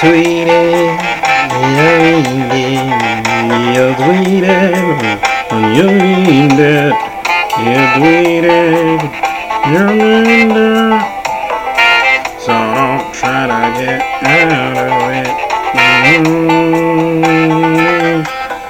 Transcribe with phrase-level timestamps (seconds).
[0.00, 0.96] You tweeted,
[3.76, 4.72] you tweeted,
[5.76, 6.96] you tweeted,
[7.60, 9.00] you tweeted,
[9.68, 11.04] you tweeted.
[12.40, 14.00] So don't try to get
[14.32, 15.28] out of it.
[16.24, 17.04] Mm.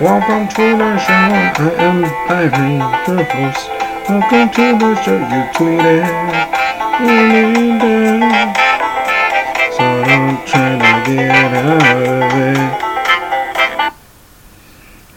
[0.00, 1.14] Welcome to the show.
[1.14, 3.62] I am Byron, host.
[4.10, 5.14] Welcome to the show.
[5.14, 6.04] You tweeted,
[7.06, 7.69] you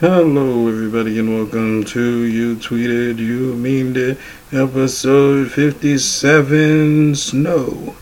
[0.06, 4.18] Hello, everybody, and welcome to You Tweeted, You Memed It,
[4.52, 7.96] episode 57 Snow.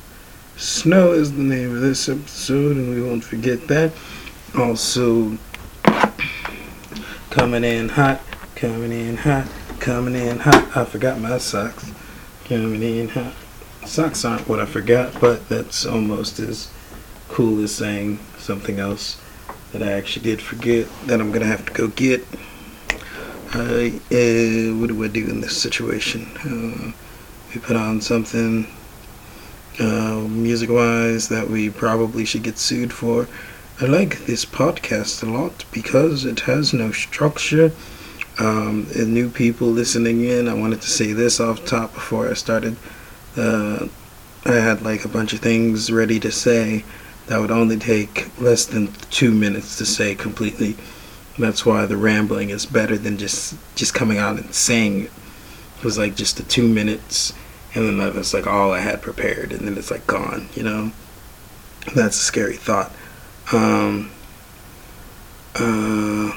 [0.57, 3.93] Snow is the name of this episode, and we won't forget that.
[4.59, 5.39] Also,
[7.31, 8.21] coming in hot,
[8.57, 9.47] coming in hot,
[9.79, 10.77] coming in hot.
[10.77, 11.93] I forgot my socks.
[12.47, 13.33] Coming in hot.
[13.87, 16.69] Socks aren't what I forgot, but that's almost as
[17.29, 19.22] cool as saying something else
[19.73, 22.25] that I actually did forget that I'm gonna have to go get.
[23.55, 26.27] I, uh, what do I do in this situation?
[26.39, 26.93] Uh,
[27.55, 28.67] we put on something
[29.79, 33.29] uh, music wise that we probably should get sued for.
[33.81, 37.73] I like this podcast a lot because it has no structure.
[38.39, 42.35] Um, and new people listening in, I wanted to say this off top before I
[42.35, 42.77] started.
[43.37, 43.89] Uh,
[44.45, 46.85] I had like a bunch of things ready to say
[47.27, 50.77] that would only take less than two minutes to say completely.
[51.39, 55.11] That's why the rambling is better than just just coming out and saying it.
[55.79, 57.33] It was like just the two minutes,
[57.75, 60.49] and then that's like all I had prepared, and then it's like gone.
[60.55, 60.93] You know,
[61.95, 62.93] that's a scary thought.
[63.53, 64.11] Um,
[65.55, 66.33] uh,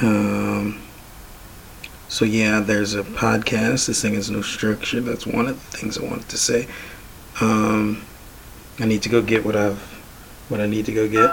[0.00, 0.82] um,
[2.08, 3.86] so yeah, there's a podcast.
[3.86, 5.00] This thing has no structure.
[5.00, 6.66] That's one of the things I wanted to say.
[7.40, 8.04] Um,
[8.78, 9.78] I need to go get what I've
[10.48, 11.30] what I need to go get.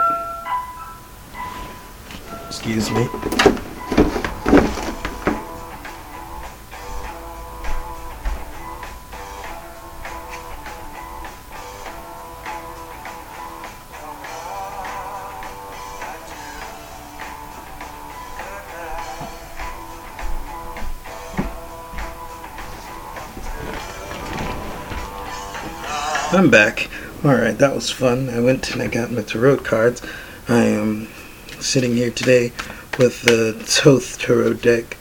[2.47, 3.07] Excuse me.
[26.31, 26.89] I'm back.
[27.22, 28.30] Alright, that was fun.
[28.30, 30.02] I went and I got my tarot cards.
[30.47, 31.09] I am
[31.59, 32.53] sitting here today
[32.97, 34.94] with the Thoth Tarot deck,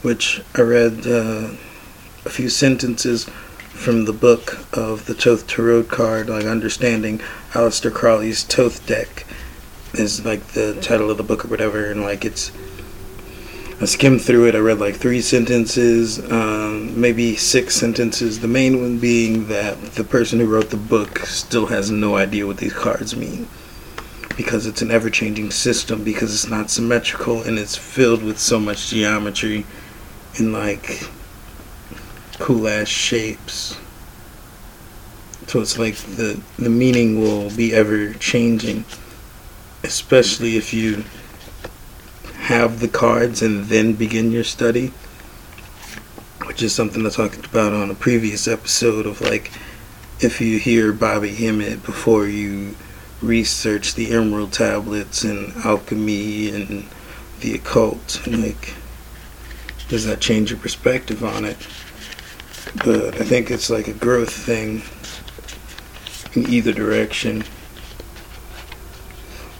[0.00, 1.50] which I read uh,
[2.24, 3.24] a few sentences
[3.68, 7.18] from the book of the Thoth Tarot card, like Understanding
[7.50, 9.26] Aleister Crowley's Thoth deck
[9.92, 12.52] is like the title of the book or whatever, and like it's
[13.82, 14.54] I skimmed through it.
[14.54, 16.20] I read like three sentences,
[16.94, 18.40] maybe six sentences.
[18.40, 22.46] The main one being that the person who wrote the book still has no idea
[22.46, 23.48] what these cards mean
[24.36, 28.60] because it's an ever changing system, because it's not symmetrical, and it's filled with so
[28.60, 29.64] much geometry
[30.36, 31.08] and like
[32.38, 33.78] cool ass shapes.
[35.46, 38.84] So it's like the the meaning will be ever changing,
[39.82, 41.04] especially if you
[42.34, 44.92] have the cards and then begin your study,
[46.56, 49.52] which is something I talked about on a previous episode of like
[50.20, 52.74] if you hear Bobby Hemmitt before you
[53.20, 56.86] research the emerald tablets and alchemy and
[57.40, 58.72] the occult, like
[59.88, 61.58] does that change your perspective on it?
[62.82, 64.80] But I think it's like a growth thing
[66.32, 67.44] in either direction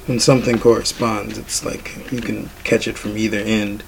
[0.07, 3.85] when something corresponds, it's like you can catch it from either end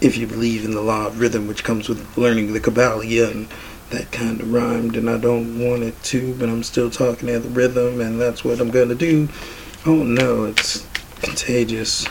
[0.00, 3.48] if you believe in the law of rhythm, which comes with learning the Kabbalah and
[3.90, 7.42] that kind of rhymed, and I don't want it to, but I'm still talking at
[7.42, 9.28] the rhythm, and that's what I'm gonna do.
[9.84, 10.86] Oh no, it's
[11.22, 12.06] contagious.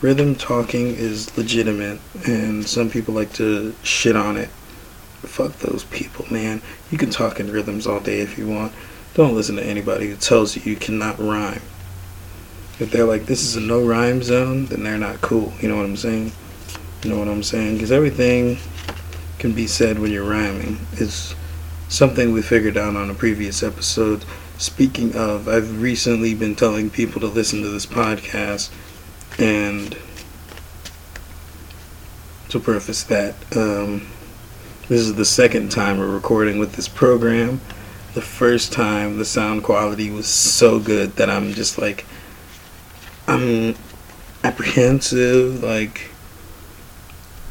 [0.00, 4.48] Rhythm talking is legitimate, and some people like to shit on it.
[5.22, 6.62] Fuck those people, man.
[6.90, 8.72] You can talk in rhythms all day if you want.
[9.14, 11.62] Don't listen to anybody who tells you you cannot rhyme
[12.80, 15.52] if they're like this is a no rhyme zone, then they're not cool.
[15.60, 16.32] You know what I'm saying?
[17.04, 17.74] You know what I'm saying?
[17.74, 18.56] Because everything
[19.38, 20.78] can be said when you're rhyming.
[20.92, 21.34] It's
[21.90, 24.24] something we figured out on a previous episode.
[24.56, 28.70] Speaking of, I've recently been telling people to listen to this podcast,
[29.38, 29.98] and
[32.48, 34.06] to preface that, um,
[34.88, 37.60] this is the second time we're recording with this program.
[38.14, 42.06] The first time the sound quality was so good that I'm just like
[43.26, 43.74] I'm
[44.42, 45.62] apprehensive.
[45.62, 46.12] Like,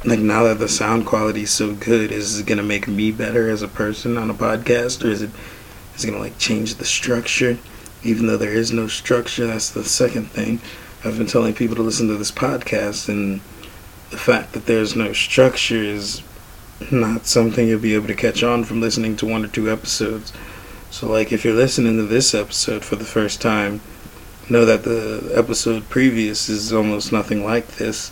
[0.06, 3.50] like now that the sound quality is so good, is it gonna make me better
[3.50, 5.32] as a person on a podcast, or is it
[5.96, 7.58] is gonna like change the structure,
[8.04, 9.48] even though there is no structure.
[9.48, 10.60] That's the second thing.
[11.06, 13.42] I've been telling people to listen to this podcast, and
[14.10, 16.22] the fact that there's no structure is
[16.92, 20.34] not something you'll be able to catch on from listening to one or two episodes.
[20.92, 23.82] So, like, if you're listening to this episode for the first time,
[24.50, 28.12] know that the episode previous is almost nothing like this,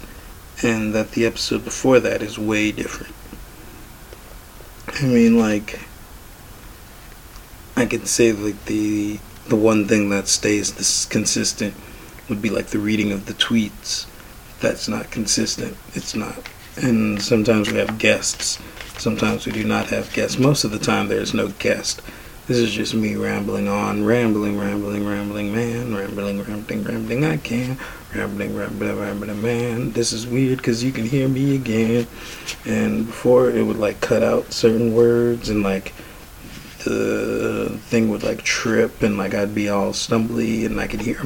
[0.63, 3.13] and that the episode before that is way different.
[4.99, 5.79] I mean, like,
[7.75, 11.73] I can say like the the one thing that stays this consistent
[12.29, 14.05] would be like the reading of the tweets.
[14.59, 15.75] That's not consistent.
[15.93, 16.47] It's not.
[16.77, 18.59] And sometimes we have guests.
[18.97, 20.37] Sometimes we do not have guests.
[20.37, 22.01] Most of the time, there's no guest.
[22.47, 27.25] This is just me rambling on, rambling, rambling, rambling, man, rambling, rambling, rambling.
[27.25, 27.77] I can,
[28.15, 29.91] rambling, rambling, rambling, man.
[29.91, 32.07] This is weird because you can hear me again.
[32.65, 35.93] And before it would like cut out certain words and like
[36.83, 41.21] the thing would like trip and like I'd be all stumbly and I could hear.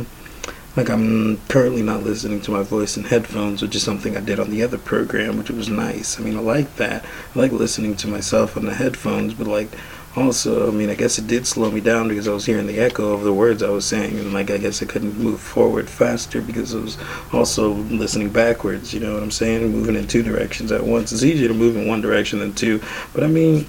[0.76, 4.40] Like I'm currently not listening to my voice in headphones, which is something I did
[4.42, 6.20] on the other program, which was nice.
[6.20, 7.06] I mean, I like that.
[7.34, 9.70] I like listening to myself on the headphones, but like
[10.16, 12.80] also, I mean, I guess it did slow me down because I was hearing the
[12.80, 15.90] echo of the words I was saying, and like I guess I couldn't move forward
[15.90, 16.98] faster because I was
[17.34, 18.94] also listening backwards.
[18.94, 19.70] You know what I'm saying?
[19.72, 21.12] Moving in two directions at once.
[21.12, 22.82] It's easier to move in one direction than two,
[23.14, 23.68] but I mean,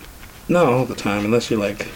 [0.49, 1.89] not all the time, unless you're like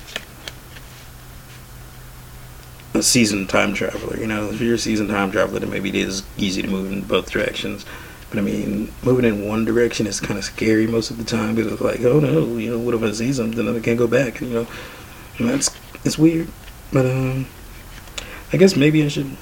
[2.94, 4.16] a seasoned time traveler.
[4.16, 6.90] You know, if you're a seasoned time traveler, then maybe it is easy to move
[6.90, 7.86] in both directions.
[8.30, 11.56] But I mean, moving in one direction is kind of scary most of the time
[11.56, 13.98] because it's like, oh no, you know, what if I see something and I can't
[13.98, 14.40] go back?
[14.40, 14.66] You know,
[15.38, 15.70] and that's
[16.04, 16.48] it's weird.
[16.92, 17.46] But um,
[18.52, 19.36] I guess maybe I should.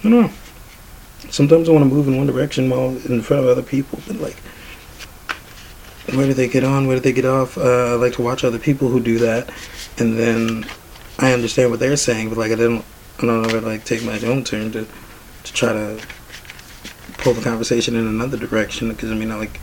[0.00, 0.30] I don't know.
[1.30, 4.16] Sometimes I want to move in one direction while in front of other people, but
[4.16, 4.36] like,
[6.14, 6.86] where do they get on?
[6.86, 7.58] Where do they get off?
[7.58, 9.50] Uh, I like to watch other people who do that,
[9.98, 10.66] and then
[11.18, 12.84] I understand what they're saying, but like I don't,
[13.18, 14.86] I don't know, if I like take my own turn to
[15.44, 16.00] to try to
[17.28, 19.60] pull the conversation in another direction because I mean I like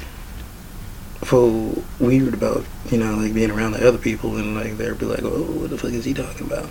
[1.23, 5.07] feel weird about you know like being around the other people and like they'll be
[5.07, 6.69] like oh what the fuck is he talking about?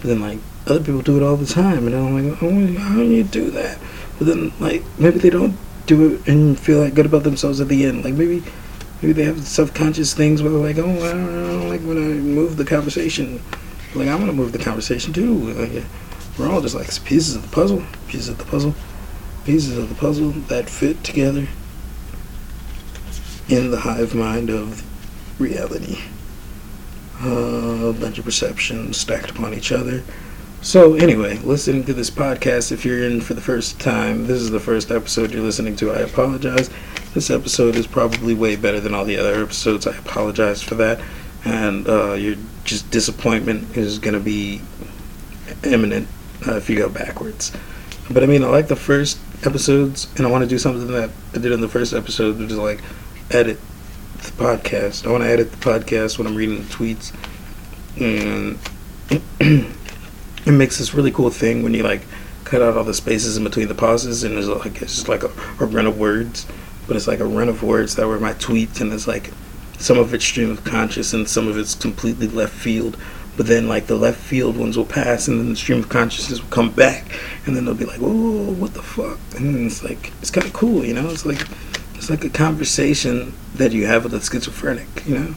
[0.00, 0.38] But then like
[0.68, 3.50] other people do it all the time and I'm like oh how do you do
[3.50, 3.80] that?
[4.18, 5.56] But then like maybe they don't
[5.86, 8.04] do it and feel like good about themselves at the end.
[8.04, 8.44] Like maybe
[9.02, 11.98] maybe they have self-conscious things where they're like oh I don't, I don't like when
[11.98, 13.42] I move the conversation.
[13.96, 15.34] Like I want to move the conversation too.
[15.54, 15.82] Like,
[16.38, 18.76] we're all just like pieces of the puzzle pieces of the puzzle
[19.46, 21.46] pieces of the puzzle that fit together
[23.48, 24.82] in the hive mind of
[25.40, 26.00] reality.
[27.22, 30.02] Uh, a bunch of perceptions stacked upon each other.
[30.62, 34.50] So, anyway, listening to this podcast, if you're in for the first time, this is
[34.50, 36.68] the first episode you're listening to, I apologize.
[37.14, 39.86] This episode is probably way better than all the other episodes.
[39.86, 41.00] I apologize for that.
[41.44, 42.34] And uh, your
[42.64, 44.60] just disappointment is going to be
[45.62, 46.08] imminent
[46.48, 47.52] uh, if you go backwards.
[48.10, 51.10] But I mean, I like the first episodes, and I want to do something that
[51.34, 52.80] I did in the first episode, which is like
[53.30, 53.58] edit
[54.18, 55.06] the podcast.
[55.06, 57.12] I want to edit the podcast when I'm reading the tweets,
[58.00, 58.58] and
[60.46, 62.02] it makes this really cool thing when you like
[62.44, 65.22] cut out all the spaces in between the pauses, and there's like it's just like
[65.22, 66.46] a, a run of words,
[66.86, 69.32] but it's like a run of words that were my tweets, and it's like
[69.78, 72.96] some of it's stream of conscious and some of it's completely left field
[73.36, 76.40] but then like the left field ones will pass and then the stream of consciousness
[76.40, 77.12] will come back
[77.44, 79.18] and then they'll be like whoa what the fuck?
[79.36, 81.08] And it's like it's kind of cool you know?
[81.10, 81.46] It's like
[81.94, 85.34] it's like a conversation that you have with a schizophrenic you know?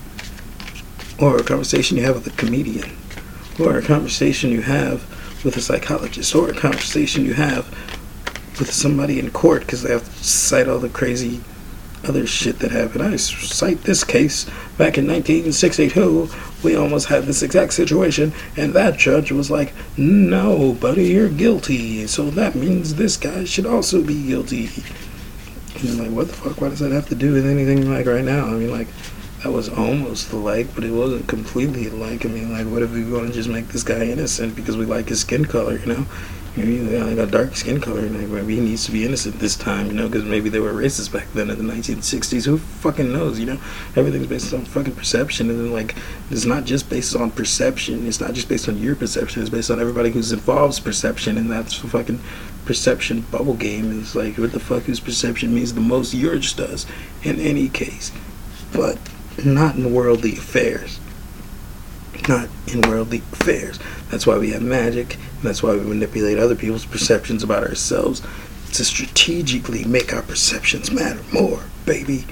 [1.19, 2.95] Or a conversation you have with a comedian
[3.59, 5.05] or a conversation you have
[5.43, 7.69] with a psychologist or a conversation you have
[8.59, 11.41] with somebody in court because they have to cite all the crazy
[12.07, 13.03] other shit that happened.
[13.03, 14.45] I cite this case
[14.77, 16.29] back in 1962.
[16.63, 22.07] We almost had this exact situation, and that judge was like, "No, buddy, you're guilty.
[22.07, 24.69] So that means this guy should also be guilty."
[25.79, 26.61] And I'm like, "What the fuck?
[26.61, 28.87] Why does that have to do with anything like right now?" I mean, like.
[29.43, 32.25] That was almost alike, but it wasn't completely alike.
[32.25, 34.85] I mean, like, what if we want to just make this guy innocent because we
[34.85, 36.05] like his skin color, you know?
[36.57, 39.87] Maybe I got dark skin color, and maybe he needs to be innocent this time,
[39.87, 42.45] you know, because maybe they were racist back then in the 1960s.
[42.45, 43.59] Who fucking knows, you know?
[43.95, 45.95] Everything's based on fucking perception, and then, like,
[46.31, 48.07] it's not just based on perception.
[48.07, 49.41] It's not just based on your perception.
[49.41, 52.19] It's based on everybody who's involved's perception, and that's fucking
[52.65, 53.99] perception bubble game.
[53.99, 56.13] Is like, what the fuck whose perception means the most?
[56.13, 56.85] Yours does,
[57.23, 58.11] in any case.
[58.73, 58.97] But
[59.45, 60.99] not in worldly affairs.
[62.29, 63.79] Not in worldly affairs.
[64.11, 68.21] That's why we have magic and that's why we manipulate other people's perceptions about ourselves
[68.73, 72.27] to strategically make our perceptions matter more, baby.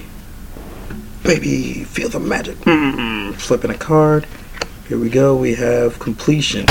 [1.24, 2.58] Baby, feel the magic.
[2.58, 3.32] Mm-hmm.
[3.32, 4.26] Flipping a card,
[4.86, 5.36] Here we go.
[5.36, 6.66] We have completion.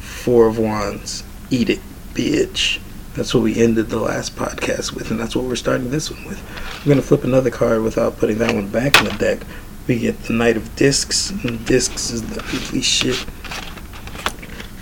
[0.00, 1.24] Four of Wands.
[1.50, 1.80] Eat it,
[2.14, 2.80] bitch.
[3.14, 6.24] That's what we ended the last podcast with, and that's what we're starting this one
[6.24, 6.40] with.
[6.86, 9.40] We're gonna flip another card without putting that one back in the deck.
[9.88, 13.24] We get the Knight of Discs, and Discs is the ugly shit.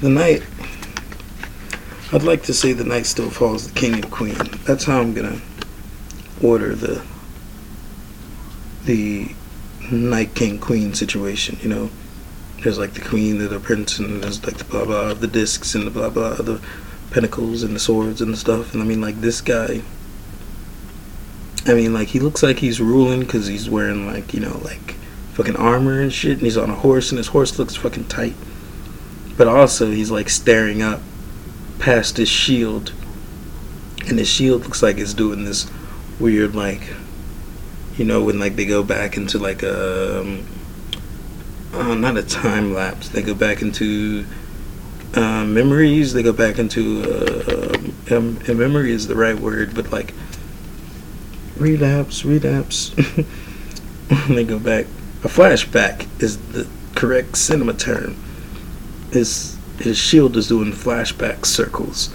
[0.01, 0.43] The Knight.
[2.13, 4.37] I'd like to say the Knight still falls the King and Queen.
[4.65, 5.41] That's how I'm gonna
[6.43, 7.05] order the
[8.85, 9.31] the
[9.93, 11.57] Knight King Queen situation.
[11.63, 11.91] You know,
[12.65, 15.29] there's like the Queen, and the Prince, and there's like the blah blah, of the
[15.29, 16.61] discs, and the blah blah, of the
[17.13, 18.75] pentacles and the swords and the stuff.
[18.75, 19.83] And I mean, like this guy.
[21.69, 24.95] I mean, like he looks like he's ruling because he's wearing like you know like
[25.33, 28.35] fucking armor and shit, and he's on a horse, and his horse looks fucking tight.
[29.37, 31.01] But also, he's like staring up
[31.79, 32.93] past his shield,
[34.09, 35.71] and his shield looks like it's doing this
[36.19, 36.83] weird like,
[37.99, 40.47] you know, when like they go back into like a, um,
[41.75, 43.09] uh, not a time lapse.
[43.09, 44.25] They go back into
[45.15, 46.13] uh, memories.
[46.13, 50.15] They go back into uh, um, memory is the right word, but like
[51.59, 52.91] relapse, relapse.
[54.29, 54.87] they go back.
[55.25, 58.17] A flashback is the correct cinema term.
[59.13, 62.15] His his shield is doing flashback circles.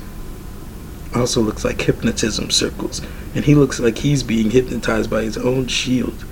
[1.14, 3.02] Also looks like hypnotism circles,
[3.36, 6.26] and he looks like he's being hypnotized by his own shield.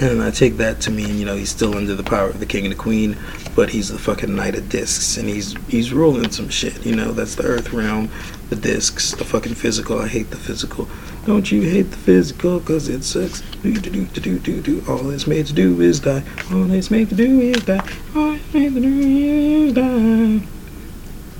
[0.00, 2.46] And I take that to mean, you know, he's still under the power of the
[2.46, 3.16] king and the queen,
[3.54, 6.84] but he's the fucking knight of discs, and he's he's ruling some shit.
[6.84, 8.10] You know, that's the earth realm,
[8.52, 9.98] the discs, the fucking physical.
[9.98, 10.86] I hate the physical.
[11.24, 12.60] Don't you hate the physical?
[12.60, 13.40] Cause it sucks.
[13.62, 14.84] Do do do do do do.
[14.86, 16.22] All it's made to do is die.
[16.52, 17.88] All it's made to do is die.
[18.14, 20.46] All it's made to do is die.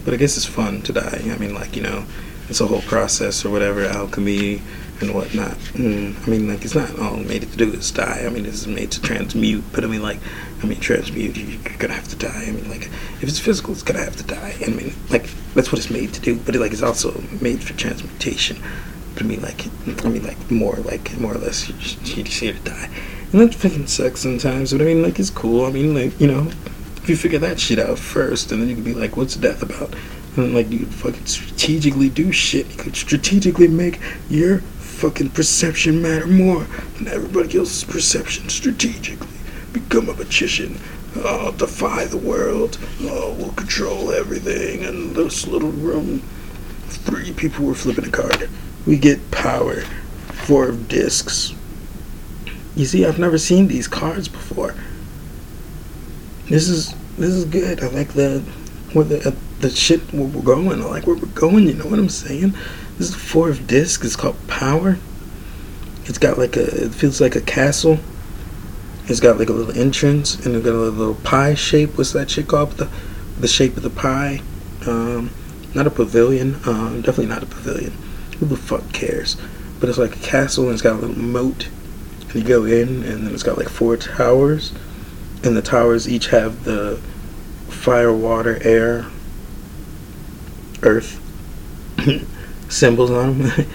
[0.07, 1.21] But I guess it's fun to die.
[1.25, 2.07] I mean, like you know,
[2.49, 4.63] it's a whole process or whatever, alchemy
[5.03, 5.59] and whatnot.
[5.75, 8.23] Mm, I mean, like it's not all made to do is die.
[8.25, 9.65] I mean, it's made to transmute.
[9.73, 10.21] But I mean, like,
[10.63, 11.37] I mean, transmute.
[11.37, 12.45] You're gonna have to die.
[12.47, 12.87] I mean, like,
[13.21, 14.55] if it's physical, it's gonna have to die.
[14.65, 16.37] I mean, like, that's what it's made to do.
[16.37, 18.63] But it, like, it's also made for transmutation.
[19.15, 19.67] But I mean, like,
[20.05, 22.89] I mean, like, more, like, more or less, you're just, you're just here to die.
[23.33, 24.73] And that fucking sucks sometimes.
[24.73, 25.67] But I mean, like, it's cool.
[25.67, 26.51] I mean, like, you know,
[26.97, 29.63] if you figure that shit out first, and then you can be like, what's death
[29.63, 29.95] about?
[30.37, 32.71] And like, you could fucking strategically do shit.
[32.71, 34.01] You could strategically make
[34.31, 36.65] your fucking perception matter more
[36.97, 39.32] than everybody else's perception strategically.
[39.73, 40.81] Become a magician.
[41.17, 42.79] Oh, defy the world.
[43.03, 44.83] Oh, we'll control everything.
[44.83, 46.21] in this little room,
[46.89, 48.49] three people were flipping a card
[48.87, 49.81] we get power.
[50.45, 51.55] Four of discs.
[52.75, 54.75] You see, I've never seen these cards before.
[56.49, 57.83] This is this is good.
[57.83, 58.41] I like the
[58.93, 60.83] where the uh, the shit where we're going.
[60.83, 61.69] I like where we're going.
[61.69, 62.55] You know what I'm saying?
[62.99, 64.05] This is four of discs.
[64.05, 64.99] It's called power.
[66.07, 66.87] It's got like a.
[66.87, 67.99] It feels like a castle.
[69.07, 71.99] It's got like a little entrance and it's got a little pie shape.
[71.99, 72.73] What's that shit called?
[72.73, 72.89] The
[73.39, 74.41] the shape of the pie.
[74.87, 75.31] Um,
[75.75, 76.57] not a pavilion.
[76.67, 77.93] Um, definitely not a pavilion
[78.43, 79.37] who the fuck cares?
[79.79, 81.69] But it's like a castle and it's got a little moat.
[82.23, 84.73] And you go in and then it's got like four towers.
[85.45, 87.01] And the towers each have the
[87.69, 89.07] fire, water, air,
[90.83, 91.21] earth
[92.69, 93.67] symbols on them.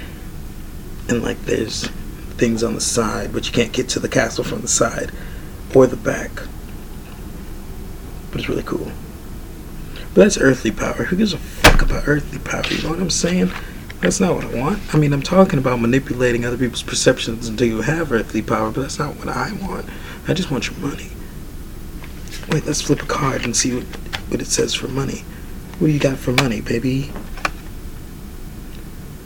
[1.10, 1.90] and like there's
[2.38, 5.12] things on the side, but you can't get to the castle from the side
[5.75, 6.32] or the back.
[8.32, 8.91] But it's really cool.
[10.13, 11.03] But that's earthly power.
[11.03, 12.63] Who gives a fuck about earthly power?
[12.70, 13.51] You know what I'm saying?
[14.01, 14.94] That's not what I want.
[14.94, 18.82] I mean, I'm talking about manipulating other people's perceptions until you have earthly power, but
[18.82, 19.88] that's not what I want.
[20.27, 21.10] I just want your money.
[22.50, 23.84] Wait, let's flip a card and see what,
[24.29, 25.24] what it says for money.
[25.79, 27.12] What do you got for money, baby?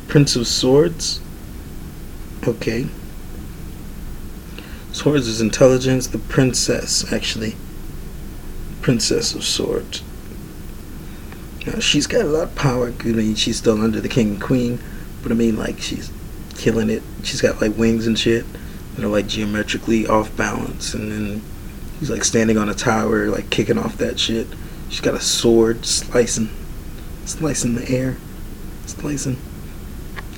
[0.08, 1.22] Prince of Swords.
[2.48, 2.88] Okay.
[4.92, 6.08] Swords is intelligence.
[6.08, 7.56] The princess, actually.
[8.82, 10.04] Princess of Swords.
[11.66, 12.94] Now, she's got a lot of power.
[13.00, 14.80] I mean, she's still under the king and queen,
[15.22, 16.12] but I mean, like, she's
[16.56, 17.04] killing it.
[17.24, 18.46] She's got like wings and shit
[18.96, 21.42] that are like geometrically off balance, and then
[22.00, 24.48] she's like standing on a tower, like kicking off that shit.
[24.90, 26.50] She's got a sword slicing,
[27.26, 28.18] slicing the air,
[28.86, 29.38] slicing.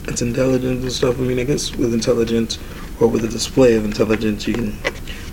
[0.05, 1.17] It's intelligence and stuff.
[1.17, 2.59] I mean, I guess with intelligence
[3.03, 4.77] or with a display of intelligence, you can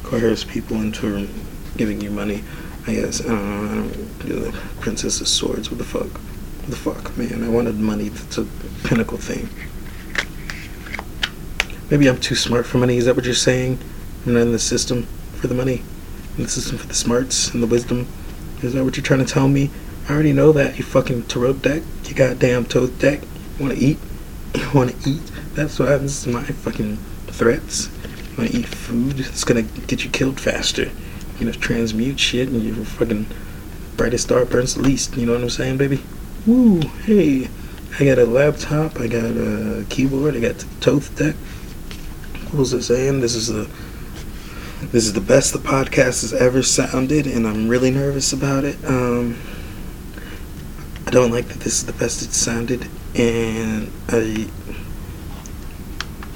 [0.03, 1.29] coerce people into
[1.77, 2.43] giving you money.
[2.89, 3.21] I guess.
[3.25, 4.53] I don't know.
[4.81, 5.71] Princess of Swords.
[5.71, 6.11] What the fuck?
[6.11, 7.45] What the fuck, man?
[7.45, 8.07] I wanted money.
[8.07, 8.45] It's a
[8.83, 9.49] pinnacle thing.
[11.91, 12.97] Maybe I'm too smart for money.
[12.97, 13.79] Is that what you're saying?
[14.27, 15.85] I'm not in the system for the money.
[16.37, 18.09] In the system for the smarts and the wisdom.
[18.63, 19.71] Is that what you're trying to tell me?
[20.09, 20.77] I already know that.
[20.77, 21.85] You fucking tarot deck.
[22.07, 23.21] You goddamn toad deck.
[23.59, 23.99] To eat?
[24.57, 25.23] You want to eat?
[25.55, 26.99] That's what happens to my fucking
[27.31, 27.89] threats.
[28.31, 30.91] You want to eat food that's gonna get you killed faster.
[31.39, 33.27] You know, transmute shit, and your fucking
[33.97, 35.17] brightest star burns least.
[35.17, 36.03] You know what I'm saying, baby?
[36.47, 36.81] Woo!
[37.05, 37.49] Hey,
[37.99, 39.01] I got a laptop.
[39.01, 40.37] I got a keyboard.
[40.37, 41.35] I got the Thoth deck.
[42.51, 43.21] What was I saying?
[43.21, 43.69] This is a
[44.89, 48.83] this is the best the podcast has ever sounded, and I'm really nervous about it.
[48.85, 49.39] Um,
[51.07, 54.49] I don't like that this is the best it sounded, and I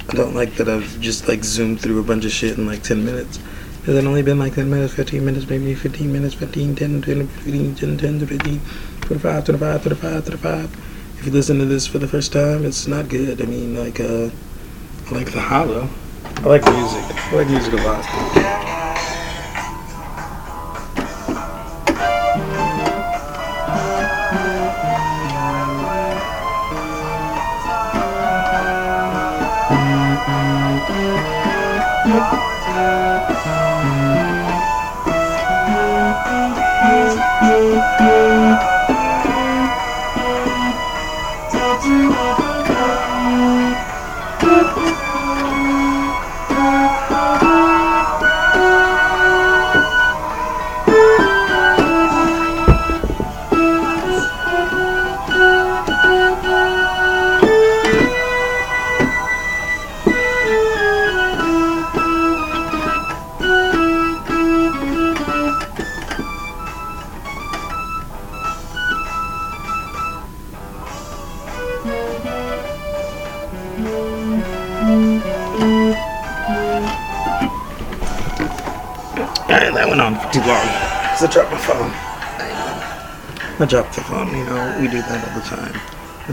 [0.09, 2.83] I don't like that I've just like zoomed through a bunch of shit in like
[2.83, 3.39] 10 minutes.
[3.85, 7.27] Has it only been like 10 minutes, 15 minutes, maybe 15 minutes, 15, 10, 10,
[7.27, 8.61] 15, 10, 10, 15,
[9.01, 11.19] 25, 25, 25, 25.
[11.19, 13.41] If you listen to this for the first time, it's not good.
[13.41, 14.29] I mean, like, uh,
[15.07, 15.89] I like the hollow.
[16.37, 17.15] I like music.
[17.31, 18.84] I like music a lot.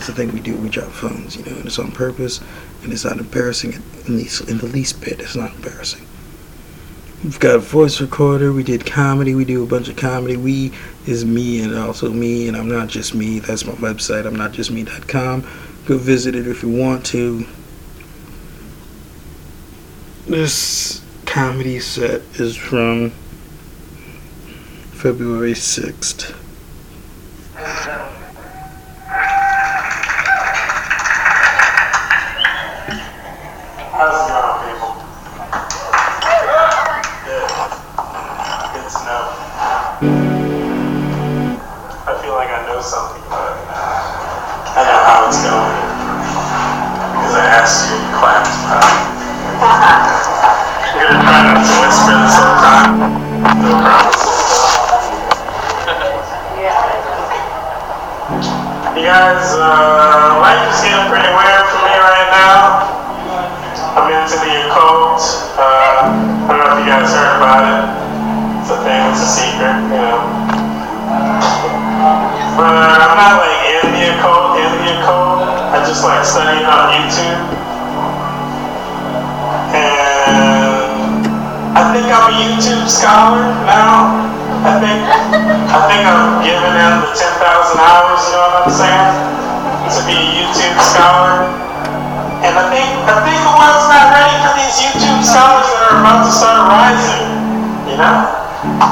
[0.02, 0.56] It's the thing we do.
[0.56, 2.40] We drop phones, you know, and it's on purpose,
[2.82, 3.74] and it's not embarrassing
[4.08, 5.20] in the, in the least bit.
[5.20, 6.04] It's not embarrassing.
[7.22, 8.52] We've got a voice recorder.
[8.52, 9.36] We did comedy.
[9.36, 10.36] We do a bunch of comedy.
[10.36, 10.72] We
[11.06, 13.38] is me and also me, and I'm not just me.
[13.38, 14.26] That's my website.
[14.26, 15.46] I'm not just me.com.
[15.86, 17.46] Go visit it if you want to.
[20.26, 23.10] This comedy set is from
[24.94, 26.31] February 6th.
[72.52, 75.40] But I'm not like alien code, alien code.
[75.72, 77.40] I just like study it on YouTube.
[79.72, 81.24] And
[81.72, 84.20] I think I'm a YouTube scholar now.
[84.68, 88.76] I think I think I'm giving them the ten thousand hours, you know what I'm
[88.76, 89.16] saying?
[89.96, 91.48] To be a YouTube scholar.
[92.44, 96.04] And I think I think the world's not ready for these YouTube scholars that are
[96.04, 97.32] about to start rising,
[97.88, 98.28] you know?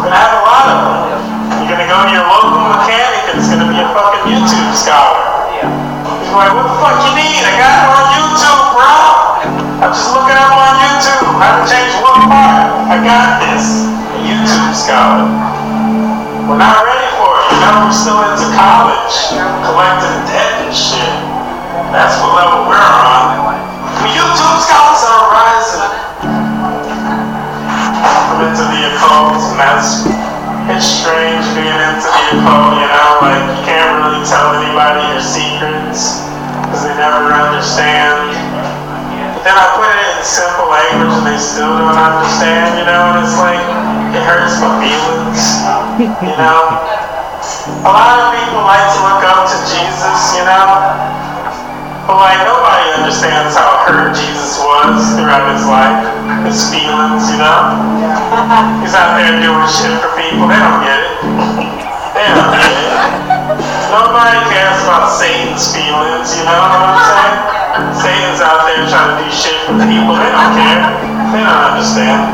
[0.01, 1.40] We're gonna have a lot of them.
[1.71, 5.23] Gonna go to your local mechanic and it's gonna be a fucking YouTube scholar.
[5.55, 5.71] Yeah.
[6.19, 7.47] He's like, what the fuck you need?
[7.47, 8.99] I got it on YouTube, bro.
[9.79, 12.75] I'm just looking up on YouTube how to change one part.
[12.91, 13.87] I got this.
[13.87, 15.31] A YouTube scholar.
[16.51, 17.55] We're not ready for it.
[17.55, 19.15] You know, we're still into college,
[19.63, 21.15] collecting debt and shit.
[21.95, 23.47] That's what level we're on.
[24.11, 25.95] YouTube scholars are rising.
[28.27, 30.30] I'm into the occult, and that's
[30.69, 36.27] it's strange being into info, you know, like you can't really tell anybody your secrets
[36.67, 38.35] because they never understand.
[39.33, 43.15] But then I put it in simple language and they still don't understand, you know,
[43.15, 43.63] and it's like
[44.13, 45.43] it hurts my feelings,
[46.21, 46.77] you know.
[47.87, 51.20] A lot of people like to look up to Jesus, you know.
[52.11, 56.03] But like nobody understands how hurt Jesus was throughout his life,
[56.43, 57.71] his feelings, you know?
[58.03, 58.83] Yeah.
[58.83, 60.51] He's out there doing shit for people.
[60.51, 61.15] They don't get it.
[62.11, 62.91] They don't get it.
[63.95, 68.03] Nobody cares about Satan's feelings, you know what I'm saying?
[68.03, 70.19] Satan's out there trying to do shit for people.
[70.19, 70.83] They don't care.
[71.31, 72.27] They don't understand.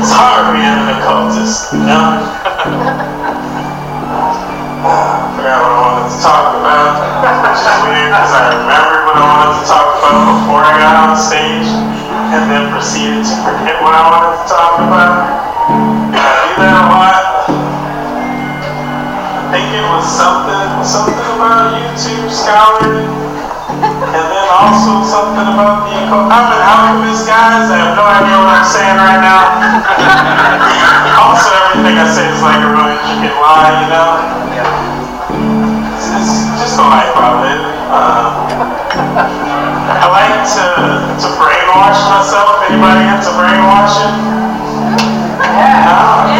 [0.00, 3.44] it's hard being an occultist, you know?
[4.84, 6.92] I forgot what I wanted to talk about,
[7.40, 10.94] which is weird because I remembered what I wanted to talk about before I got
[11.08, 11.68] on stage,
[12.36, 15.24] and then proceeded to forget what I wanted to talk about.
[16.12, 17.24] I do that a lot.
[19.40, 23.08] I think it was something, something about YouTube scouring,
[23.88, 25.96] and then also something about the.
[26.12, 27.72] I'm an alchemist, guys.
[27.72, 29.48] I have no idea what I'm saying right now.
[31.24, 34.43] also, everything I say is like a really chicken lie, you know.
[34.62, 37.66] It's, it's just the life I live.
[37.90, 38.30] Um,
[39.98, 40.66] I like to
[41.18, 42.62] to brainwash myself.
[42.70, 44.14] Anybody into brainwashing?
[45.54, 46.30] yeah.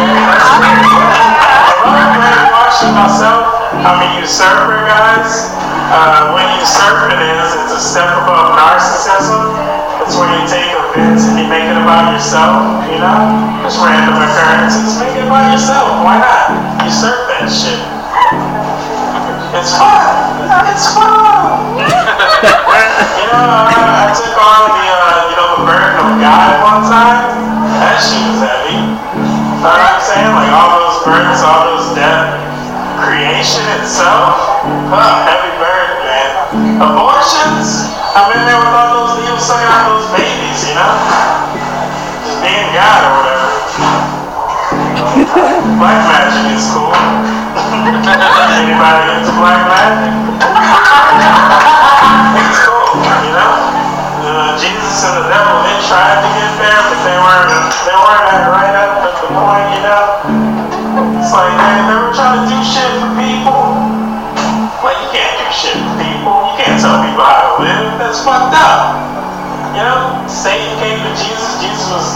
[1.83, 3.43] I love brainwashing myself.
[3.83, 5.51] I'm a usurper, guys.
[5.91, 9.53] Uh, what usurping is, it's a step above narcissism.
[10.01, 13.61] It's when you take events and you make it about yourself, you know?
[13.63, 14.99] Just random occurrences.
[14.99, 16.03] Make it about yourself.
[16.03, 16.83] Why not?
[16.85, 17.94] Usurp that shit.
[18.25, 20.01] It's fun.
[20.65, 21.77] It's fun.
[21.77, 26.81] you know, I, I took on the, uh, you know, the burden of God one
[26.89, 27.37] time.
[27.77, 28.81] That shit was heavy.
[28.81, 28.97] You
[29.61, 30.33] know what I'm saying?
[30.33, 32.41] Like all those burdens, all those death,
[32.97, 34.41] creation itself.
[34.89, 36.81] Huh, heavy burden, man.
[36.81, 37.93] Abortions.
[38.17, 40.93] I'm in there with all those needles sucking out those babies, you know?
[42.25, 43.53] Just being God or whatever.
[45.77, 46.89] Black magic is cool.
[47.65, 50.13] Anybody into black magic?
[52.37, 53.53] It's cool, you know?
[54.21, 58.45] Uh, Jesus and the devil, they tried to get there, but they weren't, they weren't
[58.53, 60.05] right up at the point, you know?
[61.17, 63.65] It's like, man, they were trying to do shit for people.
[64.85, 66.53] Like, you can't do shit for people.
[66.53, 67.97] You can't tell people how to live.
[67.97, 68.93] That's fucked up.
[69.73, 71.59] You know, Satan came to Jesus.
[71.59, 72.07] Jesus was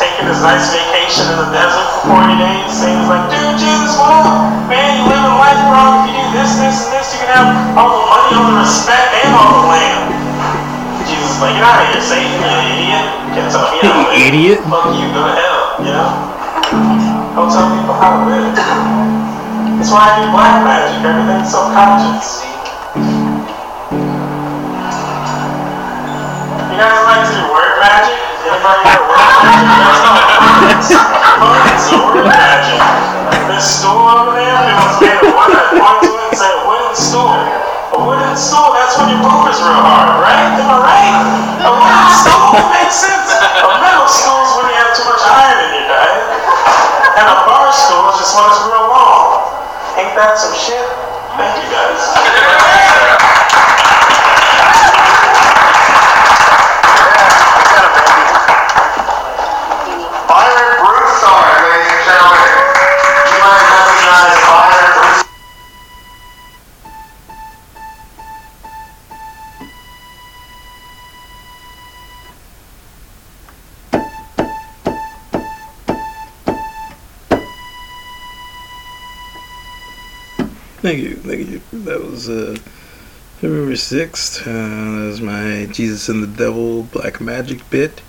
[0.00, 2.66] taking his nice vacation in the desert for 40 days.
[2.74, 4.26] Satan's like, dude, Jesus, what up?
[4.66, 6.02] Man, you living life wrong.
[6.02, 8.58] If you do this, this, and this, you can have all the money, all the
[8.58, 10.10] respect, and all the land.
[11.06, 13.06] Jesus is like, get out of here, Satan, you idiot.
[13.22, 14.18] You can't tell me how to live.
[14.18, 14.58] Idiot.
[14.66, 16.10] Fuck you, go to hell, you know?
[17.38, 18.50] Don't tell people how to live.
[18.58, 21.06] That's why I do black magic.
[21.06, 22.42] Everything's subconscious.
[26.66, 28.18] You guys like to do word magic?
[28.42, 30.34] Anybody know word magic?
[50.36, 50.86] Some shit?
[51.38, 51.75] Thank you
[80.86, 81.60] Thank you, thank you.
[81.80, 82.56] That was uh,
[83.42, 84.42] November 6th.
[84.42, 88.02] Uh, that was my Jesus and the Devil Black Magic bit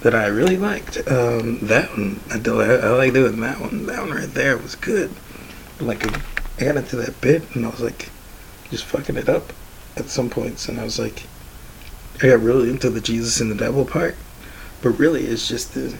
[0.00, 0.96] that I really liked.
[1.06, 3.86] Um, that one, I, I like doing that one.
[3.86, 5.12] That one right there was good.
[5.78, 6.04] Like,
[6.60, 8.10] I got into that bit and I was like,
[8.68, 9.52] just fucking it up
[9.94, 10.68] at some points.
[10.68, 11.22] And I was like,
[12.20, 14.16] I got really into the Jesus and the Devil part.
[14.82, 15.96] But really, it's just the.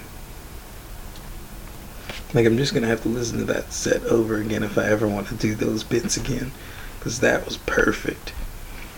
[2.34, 5.08] Like, I'm just gonna have to listen to that set over again if I ever
[5.08, 6.52] want to do those bits again.
[6.98, 8.32] Because that was perfect.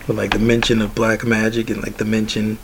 [0.07, 2.57] With, like, the mention of black magic and, like, the mention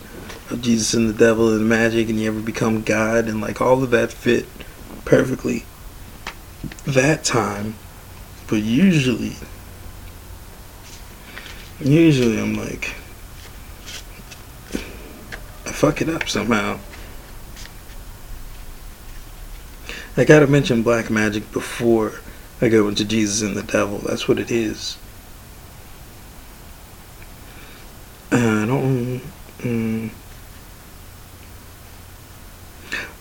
[0.50, 3.84] of Jesus and the devil and magic and you ever become God and, like, all
[3.84, 4.46] of that fit
[5.06, 5.66] perfectly
[6.86, 7.76] that time.
[8.48, 9.36] But usually,
[11.80, 12.96] usually I'm like,
[15.66, 16.80] I fuck it up somehow.
[20.20, 22.14] I gotta mention black magic before
[22.60, 24.00] I go into Jesus and the devil.
[24.00, 24.98] That's what it is.
[28.32, 29.22] Uh, I don't.
[29.60, 30.10] Mm,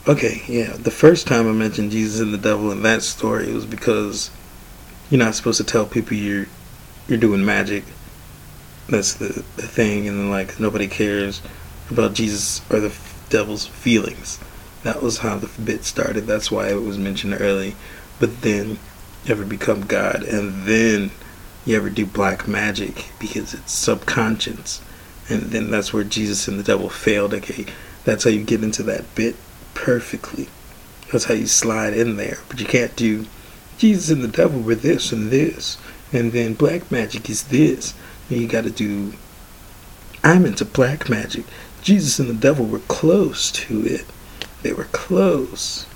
[0.09, 0.73] okay, yeah.
[0.73, 4.31] The first time I mentioned Jesus and the devil in that story, it was because
[5.11, 6.47] you're not supposed to tell people you're
[7.09, 7.85] you're doing magic.
[8.89, 11.43] That's the, the thing, and then like nobody cares
[11.91, 12.97] about Jesus or the
[13.29, 14.39] devil's feelings.
[14.83, 16.27] That was how the bit started.
[16.27, 17.75] That's why it was mentioned early.
[18.21, 18.79] But then
[19.25, 21.11] you ever become God, and then
[21.65, 24.81] you ever do black magic because it's subconscious,
[25.29, 27.35] and then that's where Jesus and the devil failed.
[27.35, 27.67] Okay,
[28.05, 29.37] that's how you get into that bit
[29.75, 30.49] perfectly.
[31.13, 32.39] That's how you slide in there.
[32.49, 33.27] But you can't do
[33.79, 35.77] Jesus and the devil were this and this,
[36.13, 37.95] and then black magic is this.
[38.31, 39.13] And you got to do.
[40.25, 41.45] I'm into black magic.
[41.83, 44.05] Jesus and the devil were close to it.
[44.63, 45.87] They were close.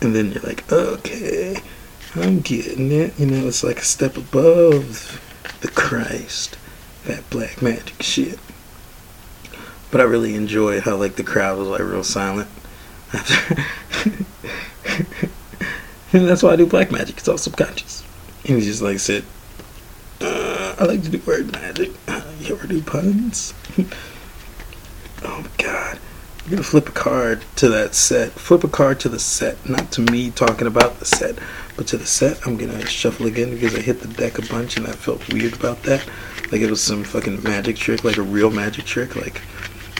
[0.00, 1.56] and then you're like, okay,
[2.14, 3.18] I'm getting it.
[3.18, 5.20] You know, it's like a step above
[5.60, 6.56] the Christ,
[7.06, 8.38] that black magic shit.
[9.90, 12.48] But I really enjoy how like the crowd was like real silent.
[16.12, 17.18] and that's why I do black magic.
[17.18, 18.02] It's all subconscious.
[18.46, 19.24] And he just like said,
[20.20, 21.92] uh, I like to do word magic.
[22.08, 23.54] Uh, you ever do puns?
[25.22, 25.98] oh my god.
[26.44, 28.32] I'm gonna flip a card to that set.
[28.32, 31.38] Flip a card to the set, not to me talking about the set,
[31.74, 32.46] but to the set.
[32.46, 35.54] I'm gonna shuffle again because I hit the deck a bunch and I felt weird
[35.54, 36.06] about that.
[36.52, 39.16] Like it was some fucking magic trick, like a real magic trick.
[39.16, 39.40] Like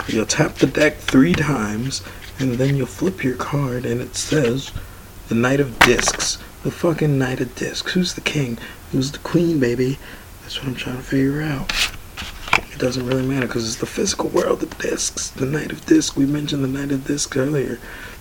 [0.06, 2.02] you'll tap the deck three times
[2.38, 4.70] and then you'll flip your card and it says
[5.28, 6.36] the Knight of Discs.
[6.62, 7.92] The fucking Knight of Discs.
[7.92, 8.58] Who's the king?
[8.92, 9.98] Who's the queen, baby?
[10.42, 11.72] That's what I'm trying to figure out.
[12.84, 15.30] Doesn't really matter because it's the physical world the discs.
[15.30, 16.14] The Knight of Discs.
[16.14, 17.78] We mentioned the Knight of Discs earlier.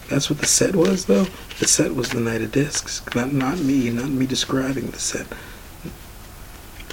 [0.09, 1.25] That's what the set was, though.
[1.59, 3.03] The set was the Knight of Discs.
[3.13, 3.89] Not, not me.
[3.89, 5.27] Not me describing the set.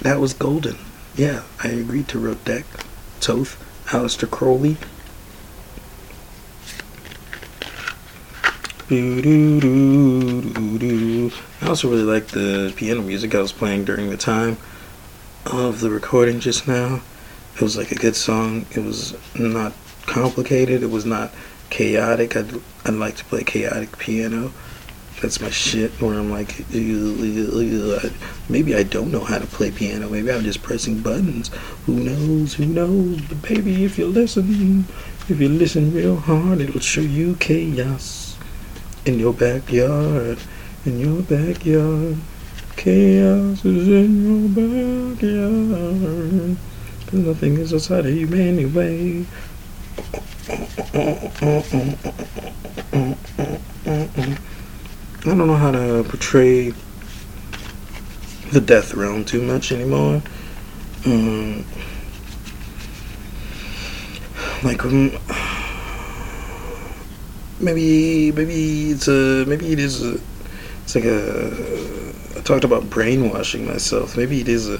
[0.01, 0.79] That was golden.
[1.15, 2.65] Yeah, I agreed to wrote deck.
[3.21, 3.55] Thoth,
[3.85, 4.75] Aleister Crowley.
[11.61, 14.57] I also really like the piano music I was playing during the time
[15.45, 16.99] of the recording just now.
[17.55, 18.65] It was like a good song.
[18.71, 19.73] It was not
[20.05, 20.83] complicated.
[20.83, 21.33] It was not
[21.69, 22.35] chaotic.
[22.35, 24.51] I'd, I'd like to play chaotic piano.
[25.21, 25.91] That's my shit.
[26.01, 30.09] Where I'm like, maybe I don't know how to play piano.
[30.09, 31.51] Maybe I'm just pressing buttons.
[31.85, 32.55] Who knows?
[32.55, 33.21] Who knows?
[33.21, 34.87] But baby, if you listen,
[35.29, 38.35] if you listen real hard, it'll show you chaos
[39.05, 40.39] in your backyard.
[40.85, 42.17] In your backyard.
[42.75, 44.49] Chaos is in your
[45.13, 46.57] backyard.
[47.11, 49.25] Cause nothing is outside of you anyway.
[55.21, 56.73] I don't know how to portray
[58.53, 60.21] the death realm too much anymore.
[61.05, 61.65] Um,
[64.63, 65.11] like um,
[67.59, 70.17] maybe maybe it's a maybe it is a
[70.83, 71.51] it's like a
[72.37, 74.15] I talked about brainwashing myself.
[74.15, 74.79] Maybe it is a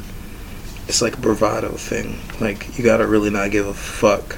[0.92, 2.20] it's like a bravado thing.
[2.42, 4.38] Like you gotta really not give a fuck,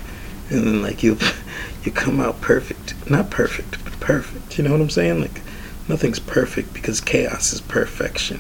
[0.52, 1.18] and then like you
[1.84, 2.94] you come out perfect.
[3.10, 4.60] Not perfect, but perfect.
[4.60, 5.20] You know what I'm saying?
[5.20, 5.42] Like
[5.90, 8.40] nothing's perfect because chaos is perfection.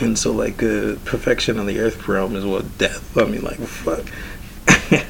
[0.00, 3.14] And so like uh, perfection on the earth realm is what death.
[3.18, 4.06] I mean like fuck.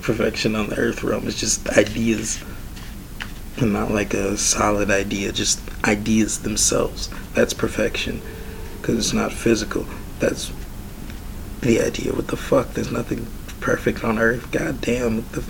[0.00, 2.40] perfection on the earth realm is just ideas
[3.56, 7.10] and not like a solid idea, just ideas themselves.
[7.34, 8.22] That's perfection
[8.80, 9.86] because it's not physical.
[10.20, 10.52] That's
[11.64, 12.12] the idea.
[12.12, 12.74] What the fuck?
[12.74, 13.26] There's nothing
[13.60, 14.50] perfect on earth.
[14.52, 15.22] God damn.
[15.30, 15.42] The,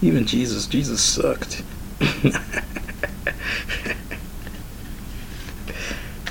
[0.00, 0.66] even Jesus.
[0.66, 1.62] Jesus sucked.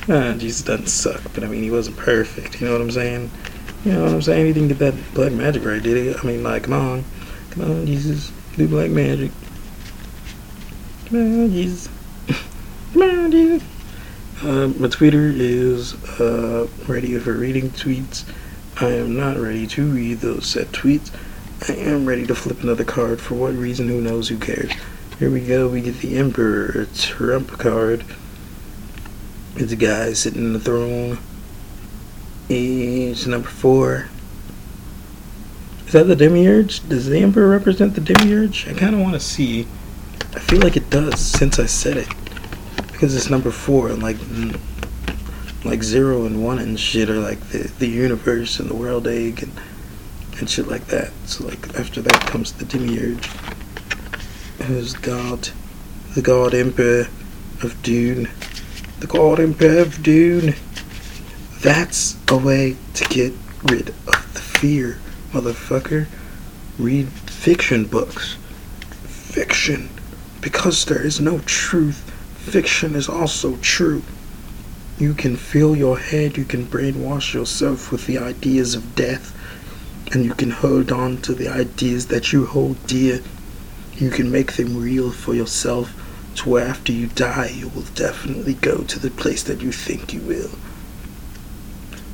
[0.09, 2.59] uh, Jesus doesn't suck, but I mean, he wasn't perfect.
[2.59, 3.29] You know what I'm saying?
[3.83, 4.45] You know what I'm saying?
[4.47, 6.15] He didn't get that black magic right, did he?
[6.17, 7.03] I mean, like, come on.
[7.51, 8.31] Come on, Jesus.
[8.55, 9.31] Do black magic.
[11.07, 11.89] Come on, Jesus.
[12.93, 13.63] come on, Jesus.
[14.41, 18.23] Uh, my Twitter is uh, ready for reading tweets.
[18.79, 21.11] I am not ready to read those set tweets.
[21.67, 23.19] I am ready to flip another card.
[23.19, 23.87] For what reason?
[23.87, 24.29] Who knows?
[24.29, 24.71] Who cares?
[25.17, 25.67] Here we go.
[25.67, 28.05] We get the Emperor Trump card.
[29.55, 31.17] It's a guy sitting in the throne.
[32.49, 34.09] It's number four.
[35.87, 36.87] Is that the demiurge?
[36.87, 38.67] Does the Emperor represent the demiurge?
[38.67, 39.67] I kind of want to see.
[40.35, 42.09] I feel like it does since I said it.
[42.91, 44.59] Because it's number four, and like mm.
[45.67, 49.43] Like zero and one and shit are like the, the universe and the world egg
[49.43, 49.51] and
[50.39, 51.11] and shit like that.
[51.25, 53.25] So like after that comes the demiurge,
[54.63, 55.49] who's God,
[56.15, 57.07] the God Emperor
[57.63, 58.29] of Dune,
[58.99, 60.55] the God Emperor of Dune.
[61.61, 64.99] That's a way to get rid of the fear,
[65.31, 66.07] motherfucker.
[66.77, 68.35] Read fiction books.
[69.05, 69.89] Fiction.
[70.39, 74.03] Because there is no truth, fiction is also true.
[74.99, 79.33] You can fill your head, you can brainwash yourself with the ideas of death,
[80.11, 83.21] and you can hold on to the ideas that you hold dear.
[83.93, 85.93] You can make them real for yourself
[86.37, 90.13] to where after you die, you will definitely go to the place that you think
[90.13, 90.51] you will.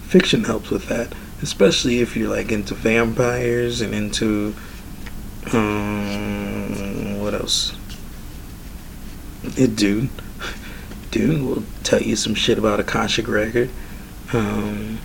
[0.07, 4.55] Fiction helps with that, especially if you're like into vampires and into
[5.53, 7.73] um what else?
[9.57, 10.09] It dude.
[11.13, 13.69] Dune will tell you some shit about a Akashic Record.
[14.33, 14.97] Um,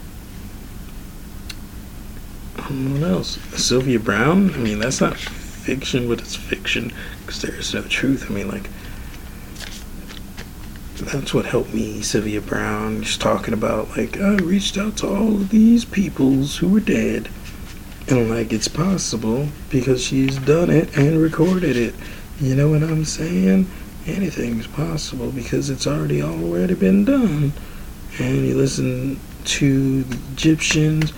[2.57, 3.38] what else?
[3.62, 4.55] Sylvia Browne?
[4.55, 8.31] I mean, that's not fiction, but it's fiction because there is no truth.
[8.31, 8.71] I mean, like,
[10.97, 13.03] that's what helped me, Sylvia Browne.
[13.03, 17.29] She's talking about like I reached out to all of these peoples who were dead,
[18.09, 21.94] and like it's possible because she's done it and recorded it.
[22.40, 23.68] You know what I'm saying?
[24.09, 27.53] Anything's possible because it's already already been done.
[28.18, 31.12] And you listen to the Egyptians,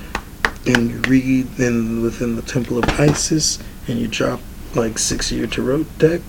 [0.66, 4.40] and you read then within the Temple of Isis, and you drop
[4.74, 6.20] like six-year tarot deck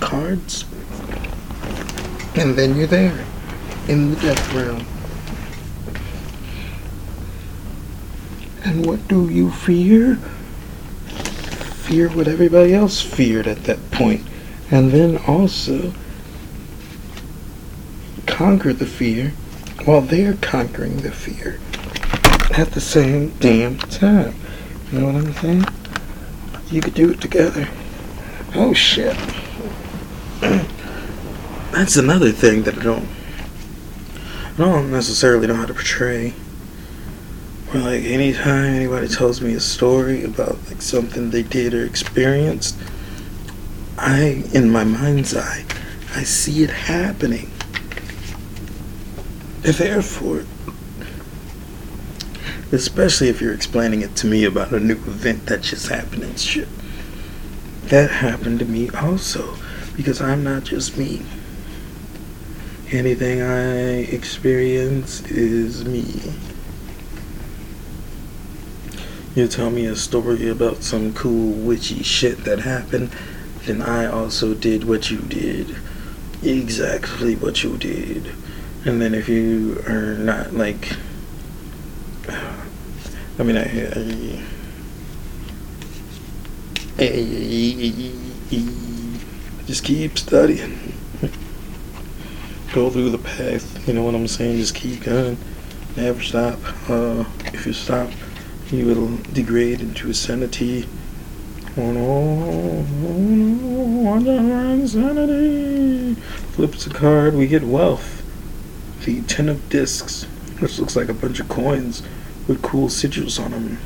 [0.00, 0.64] cards
[2.34, 3.24] and then you're there
[3.88, 4.86] in the death realm.
[8.64, 10.16] And what do you fear?
[11.84, 14.26] Fear what everybody else feared at that point.
[14.72, 15.92] And then also
[18.26, 19.34] conquer the fear
[19.84, 21.60] while they're conquering the fear
[22.56, 24.34] at the same damn time.
[24.90, 25.64] You know what I'm saying?
[26.70, 27.68] You could do it together.
[28.54, 29.14] Oh shit.
[31.72, 33.08] That's another thing that I don't
[34.54, 36.32] I don't necessarily know how to portray.
[37.74, 42.76] Like anytime anybody tells me a story about like something they did or experienced,
[43.98, 45.64] I in my mind's eye,
[46.14, 47.50] I see it happening.
[49.62, 50.44] Therefore,
[52.72, 56.38] especially if you're explaining it to me about a new event that just happened and
[56.38, 56.68] shit.
[57.84, 59.56] That happened to me also
[59.94, 61.22] because I'm not just me.
[62.90, 66.34] Anything I experience is me.
[69.34, 73.10] You tell me a story about some cool witchy shit that happened,
[73.64, 75.76] then I also did what you did.
[76.42, 78.32] Exactly what you did.
[78.84, 80.96] And then if you are not like.
[82.28, 83.68] I mean, I.
[83.68, 84.42] I,
[89.66, 90.92] just keep studying
[92.72, 93.86] go through the path.
[93.86, 94.56] You know what I'm saying?
[94.56, 95.36] Just keep going.
[95.96, 96.58] Never stop.
[96.88, 98.10] Uh, if you stop,
[98.70, 100.88] you will degrade into insanity.
[101.74, 102.84] Oh no,
[104.72, 106.14] insanity.
[106.52, 108.22] Flips a card, we get wealth.
[109.04, 110.24] The Ten of Discs,
[110.58, 112.02] which looks like a bunch of coins
[112.46, 113.78] with cool sigils on them.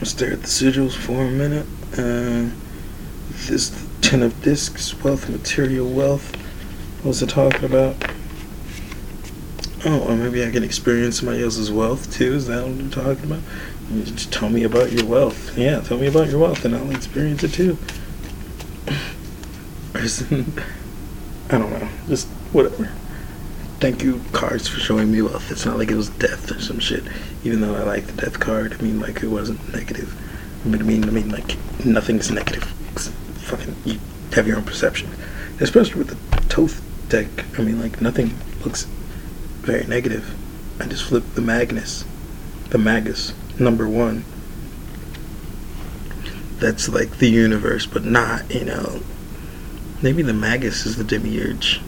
[0.00, 1.66] I stare at the sigils for a minute.
[1.92, 2.50] Uh,
[3.46, 6.36] this Ten of Discs, wealth, material wealth.
[7.02, 7.96] What's it talking about?
[9.84, 12.34] Oh, or maybe I can experience somebody else's wealth too.
[12.34, 13.42] Is that what you're talking about?
[13.90, 15.56] Just tell me about your wealth.
[15.56, 17.78] Yeah, tell me about your wealth, and I'll experience it too.
[21.50, 21.88] I don't know.
[22.08, 22.90] Just whatever.
[23.80, 25.50] Thank you, cards, for showing me wealth.
[25.50, 27.04] It's not like it was death or some shit.
[27.44, 30.14] Even though I like the death card, I mean, like it wasn't negative.
[30.64, 32.64] I mean, I mean, I mean like nothing's negative.
[32.64, 33.98] Fucking, you
[34.32, 35.08] have your own perception,
[35.60, 38.84] especially with the Thoth deck, I mean, like, nothing looks
[39.62, 40.34] very negative.
[40.80, 42.04] I just flipped the Magnus,
[42.70, 44.24] the Magus, number one.
[46.58, 49.00] That's like the universe, but not, you know.
[50.02, 51.80] Maybe the Magus is the demiurge.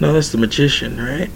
[0.00, 1.30] No, that's the magician, right?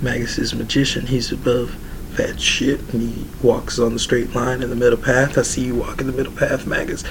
[0.00, 1.06] Magus is magician.
[1.06, 1.76] He's above
[2.16, 5.38] that shit, and he walks on the straight line in the middle path.
[5.38, 7.04] I see you walk in the middle path, Magus.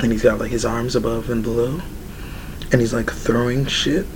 [0.00, 1.80] And he's got like his arms above and below
[2.70, 4.06] and he's like throwing shit.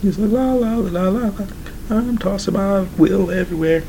[0.00, 1.46] He's like la la la la la.
[1.90, 3.84] I'm tossing my will everywhere.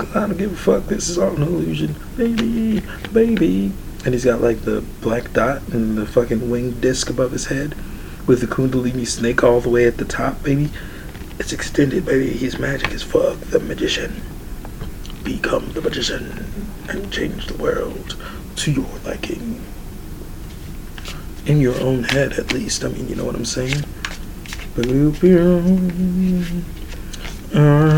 [0.00, 0.84] I don't give a fuck.
[0.84, 2.82] This is all an illusion, baby,
[3.12, 3.72] baby.
[4.04, 7.74] And he's got like the black dot and the fucking winged disc above his head,
[8.26, 10.70] with the Kundalini snake all the way at the top, baby.
[11.38, 12.30] It's extended, baby.
[12.30, 13.38] He's magic as fuck.
[13.38, 14.22] The magician.
[15.24, 16.46] Become the magician
[16.88, 18.16] and change the world
[18.56, 19.60] to your liking
[21.46, 22.84] in your own head at least.
[22.84, 23.84] I mean, you know what I'm saying?
[27.56, 27.96] Forever.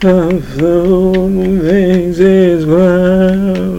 [0.00, 3.76] The food things is well.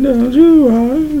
[0.00, 1.20] Don't you want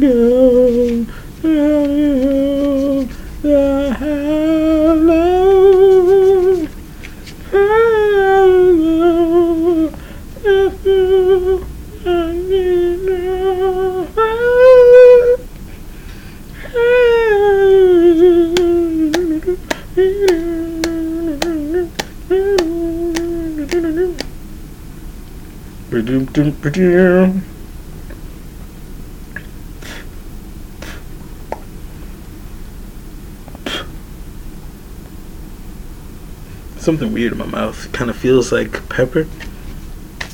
[36.78, 37.90] Something weird in my mouth.
[37.92, 39.26] Kind of feels like pepper.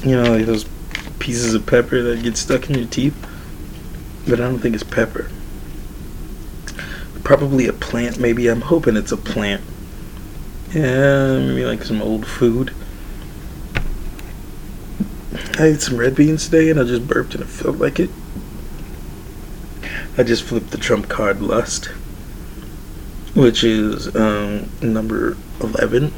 [0.05, 0.67] You know, like those
[1.19, 3.17] pieces of pepper that get stuck in your teeth.
[4.29, 5.31] But I don't think it's pepper.
[7.25, 8.49] Probably a plant, maybe.
[8.49, 9.63] I'm hoping it's a plant.
[10.75, 12.75] Yeah, maybe like some old food.
[15.59, 18.11] I ate some red beans today and I just burped and it felt like it.
[20.17, 21.87] I just flipped the trump card lust,
[23.35, 26.13] which is um, number 11.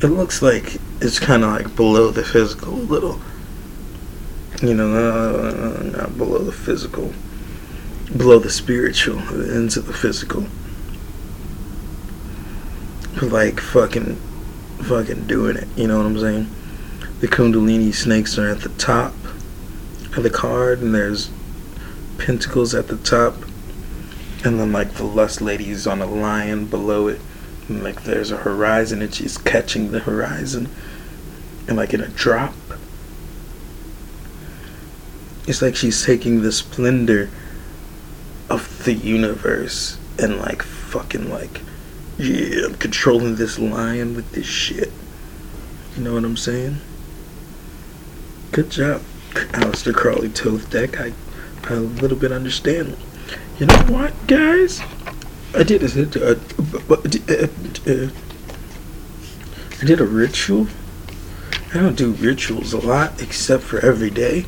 [0.00, 3.20] It looks like it's kind of like below the physical a little.
[4.62, 7.12] You know, uh, not below the physical,
[8.16, 9.18] below the spiritual,
[9.50, 10.46] into the physical.
[13.22, 14.14] Like fucking,
[14.84, 15.66] fucking doing it.
[15.76, 16.48] You know what I'm saying?
[17.20, 19.12] The Kundalini snakes are at the top
[20.16, 21.30] of the card, and there's
[22.18, 23.34] pentacles at the top,
[24.44, 27.20] and then like the lust lady is on a lion below it
[27.68, 30.68] like there's a horizon and she's catching the horizon
[31.66, 32.54] and like in a drop
[35.46, 37.30] it's like she's taking the splendor
[38.48, 41.60] of the universe and like fucking like
[42.18, 44.92] yeah i'm controlling this lion with this shit
[45.96, 46.78] you know what i'm saying
[48.52, 49.02] good job
[49.34, 51.12] Aleister Crowley Thoth deck I,
[51.64, 52.96] I a little bit understand
[53.58, 54.80] you know what guys
[55.54, 56.38] I did a,
[59.80, 60.66] I did a ritual.
[61.72, 64.42] I don't do rituals a lot except for every day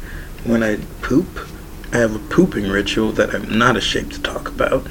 [0.45, 1.49] when I poop.
[1.93, 4.87] I have a pooping ritual that I'm not ashamed to talk about.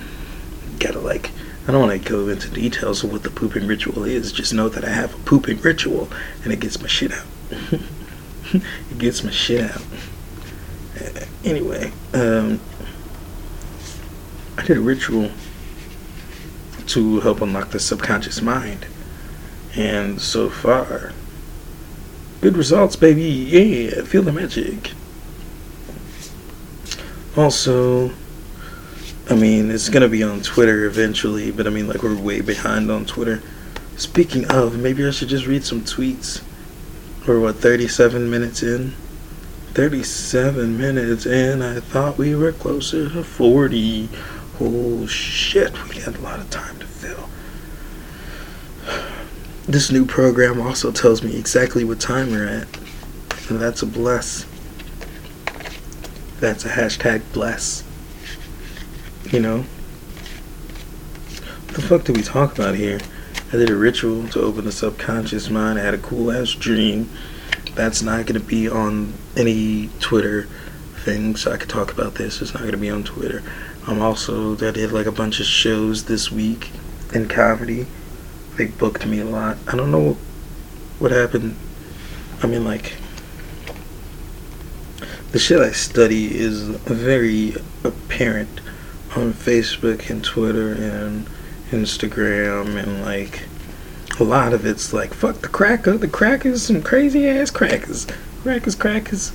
[0.80, 1.30] Gotta like,
[1.70, 4.32] I don't want to go into details of what the pooping ritual is.
[4.32, 6.10] Just know that I have a pooping ritual
[6.44, 7.28] and it gets my shit out.
[8.52, 9.84] it gets my shit out.
[11.46, 12.60] Anyway, um,
[14.58, 15.30] I did a ritual
[16.88, 18.88] to help unlock the subconscious mind.
[19.76, 21.14] And so far,
[22.42, 23.26] good results, baby.
[23.26, 24.94] Yeah, feel the magic.
[27.38, 28.10] Also,
[29.30, 32.90] I mean, it's gonna be on Twitter eventually, but I mean, like, we're way behind
[32.90, 33.44] on Twitter.
[33.96, 36.42] Speaking of, maybe I should just read some tweets.
[37.28, 38.94] We're what, 37 minutes in?
[39.76, 44.10] 37 minutes in, I thought we were closer to 40.
[44.60, 47.30] Oh shit, we got a lot of time to fill.
[49.68, 52.68] This new program also tells me exactly what time we're at.
[53.50, 54.48] And that's a bless.
[56.40, 57.84] That's a hashtag bless.
[59.32, 59.58] You know?
[61.68, 63.00] What the fuck do we talk about here?
[63.50, 65.78] I did a ritual to open the subconscious mind.
[65.78, 67.08] I had a cool ass dream.
[67.76, 70.48] That's not going to be on any Twitter
[71.04, 72.42] thing, so I could talk about this.
[72.42, 73.44] It's not going to be on Twitter.
[73.86, 76.72] I'm also I did like a bunch of shows this week
[77.14, 77.86] in comedy.
[78.58, 79.58] They booked me a lot.
[79.68, 80.18] I don't know
[80.98, 81.56] what happened.
[82.42, 82.96] I mean, like
[85.32, 87.54] the shit I study is very
[87.84, 88.59] apparent
[89.16, 91.28] on Facebook and Twitter and
[91.72, 93.48] Instagram and like
[94.20, 95.98] a lot of it's like fuck the cracker.
[95.98, 98.08] The crackers, some crazy ass crackers.
[98.44, 99.32] Crackers, crackers,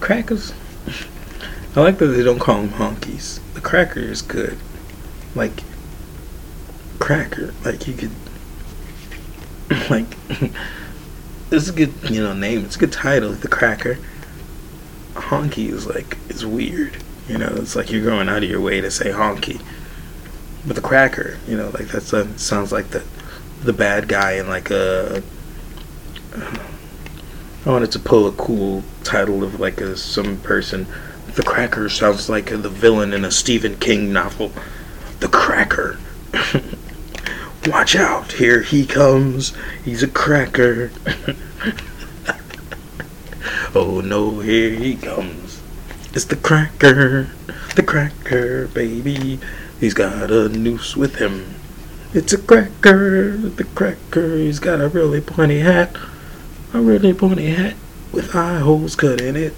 [0.00, 0.52] crackers.
[1.76, 3.40] I like that they don't call them honkies.
[3.54, 4.58] The cracker is good.
[5.34, 5.62] Like
[6.98, 8.10] cracker, like you could
[9.90, 10.06] like
[11.50, 12.64] it's a good you know name.
[12.64, 13.32] It's a good title.
[13.32, 13.98] The cracker.
[15.14, 16.96] Honky is like is weird.
[17.30, 19.62] You know, it's like you're going out of your way to say honky.
[20.66, 23.04] But the cracker, you know, like that sounds like the
[23.62, 25.22] the bad guy in like a.
[27.64, 30.86] I wanted to pull a cool title of like a some person
[31.34, 34.50] the Cracker sounds like the villain in a Stephen King novel.
[35.20, 35.98] The Cracker.
[37.66, 39.52] Watch out, here he comes.
[39.84, 40.90] He's a cracker.
[43.74, 45.49] oh no, here he comes.
[46.12, 47.30] It's the cracker.
[47.76, 49.38] The cracker, baby.
[49.78, 51.54] He's got a noose with him.
[52.12, 53.36] It's a cracker.
[53.36, 54.36] The cracker.
[54.36, 55.94] He's got a really pointy hat.
[56.74, 57.76] A really pointy hat
[58.10, 59.52] with eye holes cut in it.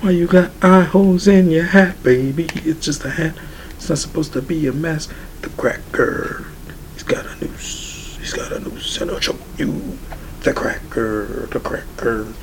[0.00, 2.48] Why you got eye holes in your hat, baby?
[2.56, 3.36] It's just a hat.
[3.70, 5.08] It's not supposed to be a mess.
[5.42, 6.46] The cracker.
[6.94, 8.16] He's got a noose.
[8.18, 9.98] He's got a noose and I'll show you.
[10.40, 11.46] The cracker.
[11.52, 12.34] The cracker.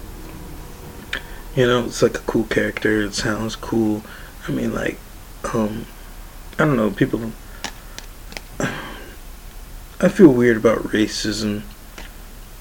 [1.56, 3.02] You know, it's like a cool character.
[3.04, 4.04] It sounds cool.
[4.48, 4.98] I mean, like,
[5.54, 5.86] um,
[6.60, 6.92] I don't know.
[6.92, 7.32] People.
[8.60, 11.62] I feel weird about racism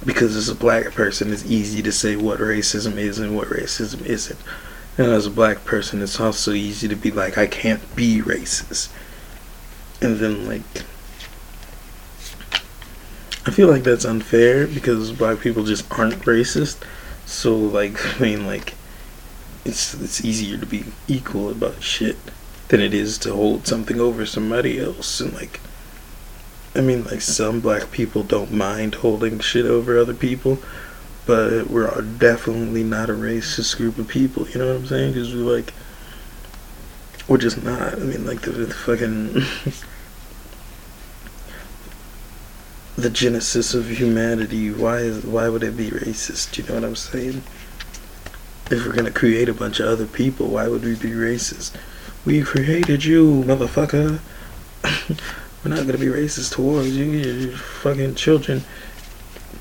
[0.06, 4.04] because as a black person, it's easy to say what racism is and what racism
[4.06, 4.38] isn't.
[4.96, 8.90] And as a black person, it's also easy to be like, I can't be racist.
[10.00, 10.62] And then, like,
[13.44, 16.76] I feel like that's unfair because black people just aren't racist.
[17.26, 18.74] So, like, I mean, like,
[19.64, 22.16] it's it's easier to be equal about shit
[22.68, 25.20] than it is to hold something over somebody else.
[25.20, 25.60] And, like,
[26.74, 30.58] I mean, like, some black people don't mind holding shit over other people
[31.26, 34.48] but we're definitely not a racist group of people.
[34.48, 35.12] You know what I'm saying?
[35.12, 35.72] Because we're like,
[37.28, 37.94] we're just not.
[37.94, 39.42] I mean, like the, the fucking
[42.96, 44.70] the genesis of humanity.
[44.70, 46.58] Why is why would it be racist?
[46.58, 47.42] You know what I'm saying?
[48.70, 51.76] If we're gonna create a bunch of other people, why would we be racist?
[52.24, 54.20] We created you, motherfucker.
[55.64, 57.56] we're not gonna be racist towards you.
[57.56, 58.64] Fucking children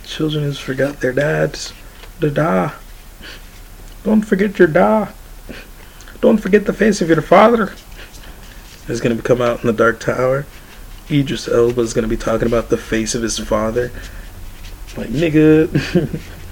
[0.06, 1.74] Children has forgot their dads.
[2.20, 2.74] The da.
[4.04, 5.10] Don't forget your da.
[6.22, 7.74] Don't forget the face of your father.
[8.88, 10.46] Is to come out in the Dark Tower.
[11.10, 13.92] Idris Elba is to be talking about the face of his father.
[14.98, 16.20] Like, nigga.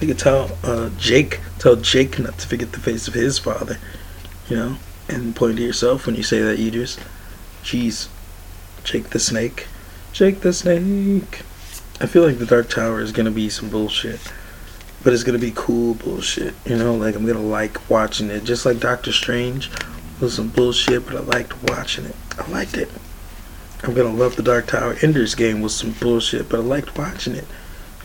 [0.00, 3.78] nigga, tell uh, Jake, tell Jake not to forget the face of his father.
[4.48, 4.76] You know?
[5.08, 6.98] And point to yourself when you say that, Idris.
[7.62, 8.08] Jeez.
[8.84, 9.66] Jake the Snake.
[10.12, 11.42] Jake the Snake.
[12.00, 14.20] I feel like the Dark Tower is gonna be some bullshit,
[15.02, 16.54] but it's gonna be cool bullshit.
[16.64, 19.70] You know, like I'm gonna like watching it, just like Doctor Strange
[20.20, 22.16] was some bullshit, but I liked watching it.
[22.38, 22.90] I liked it.
[23.82, 24.96] I'm gonna love the Dark Tower.
[25.02, 27.46] Ender's Game was some bullshit, but I liked watching it.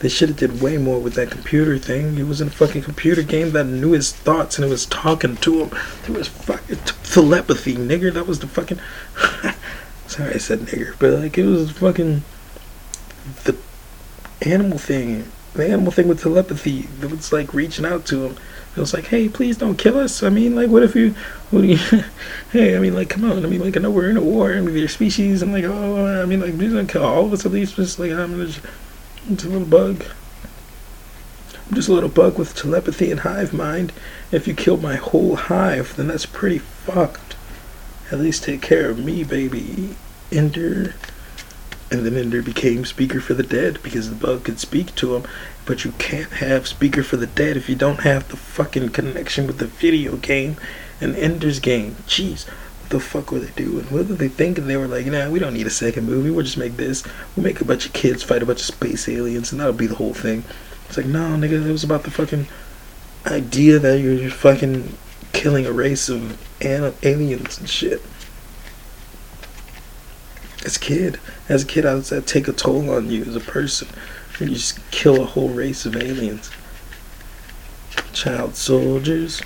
[0.04, 2.18] They should have did way more with that computer thing.
[2.18, 5.38] It was in a fucking computer game that knew his thoughts and it was talking
[5.38, 5.80] to him.
[6.06, 8.12] There was fucking telepathy, nigger.
[8.12, 8.82] That was the fucking.
[10.08, 12.22] Sorry, I said nigger, but like it was fucking
[13.46, 13.56] the
[14.42, 15.32] animal thing.
[15.54, 18.38] The animal thing with telepathy that was like reaching out to him.
[18.76, 20.22] It was like, hey, please don't kill us.
[20.22, 21.12] I mean, like, what if you,
[21.52, 21.78] what do you,
[22.52, 23.46] hey, I mean, like, come on.
[23.46, 24.52] I mean, like, I know we're in a war.
[24.52, 25.42] I mean, your species.
[25.44, 27.76] I'm like, oh, I mean, like, please don't kill all of us at least.
[27.76, 28.60] Just like, I'm just,
[29.30, 30.06] just a little bug.
[31.68, 33.94] I'm just a little bug with telepathy and hive mind.
[34.32, 37.36] If you kill my whole hive, then that's pretty fucked.
[38.12, 39.96] At least take care of me, baby.
[40.32, 40.96] Ender.
[41.90, 45.24] And then Ender became Speaker for the Dead because the bug could speak to him.
[45.66, 49.48] But you can't have Speaker for the Dead if you don't have the fucking connection
[49.48, 50.58] with the video game
[51.00, 51.96] and Ender's game.
[52.08, 52.46] Jeez,
[52.94, 53.86] the fuck were they doing?
[53.86, 54.68] What were they thinking?
[54.68, 56.30] They were like, nah, we don't need a second movie.
[56.30, 57.04] We'll just make this.
[57.36, 59.88] We'll make a bunch of kids fight a bunch of space aliens and that'll be
[59.88, 60.44] the whole thing.
[60.88, 62.48] It's like, no, nigga, it was about the fucking
[63.26, 64.98] idea that you're fucking
[65.34, 68.02] killing a race of aliens and shit
[70.66, 71.20] as a kid,
[71.50, 73.88] as a kid, I that take a toll on you as a person.
[74.38, 76.50] When you just kill a whole race of aliens.
[78.14, 79.42] Child soldiers,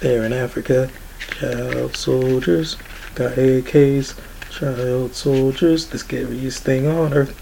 [0.00, 0.90] they're in Africa.
[1.38, 2.76] Child soldiers,
[3.14, 4.18] got AKs.
[4.50, 7.34] Child soldiers, the scariest thing on earth.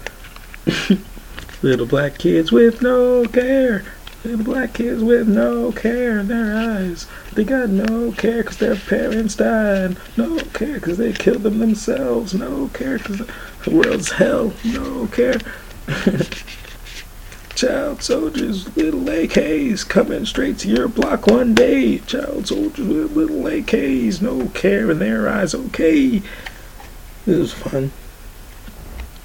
[1.61, 3.83] Little black kids with no care.
[4.23, 7.07] Little black kids with no care in their eyes.
[7.33, 9.97] They got no care because their parents died.
[10.17, 12.33] No care because they killed them themselves.
[12.33, 13.19] No care because
[13.65, 14.53] the world's hell.
[14.63, 15.39] No care.
[17.59, 21.97] Child soldiers, little AKs coming straight to your block one day.
[21.99, 25.53] Child soldiers with little AKs, no care in their eyes.
[25.53, 26.21] Okay.
[27.25, 27.91] This was fun.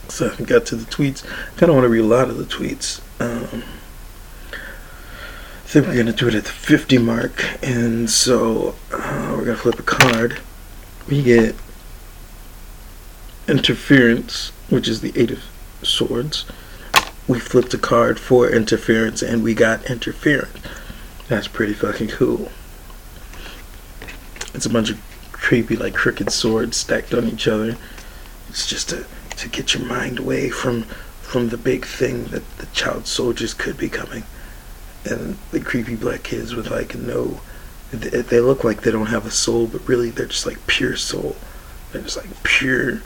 [0.08, 1.24] So I got to the tweets.
[1.24, 3.00] I kind of want to read a lot of the tweets.
[3.20, 3.62] Um,
[5.74, 9.78] think we're gonna do it at the 50 mark, and so uh, we're gonna flip
[9.78, 10.40] a card.
[11.08, 11.54] We get
[13.48, 15.40] interference, which is the eight of
[15.82, 16.44] swords.
[17.26, 20.58] We flipped a card for interference, and we got interference.
[21.28, 22.50] That's pretty fucking cool.
[24.52, 25.00] It's a bunch of
[25.32, 27.76] creepy, like crooked swords stacked on each other.
[28.48, 29.06] It's just to
[29.36, 30.82] to get your mind away from
[31.22, 34.24] from the big thing that the child soldiers could be coming
[35.04, 37.40] and the creepy black kids with like no
[37.92, 41.36] they look like they don't have a soul but really they're just like pure soul
[41.92, 43.00] they're just like pure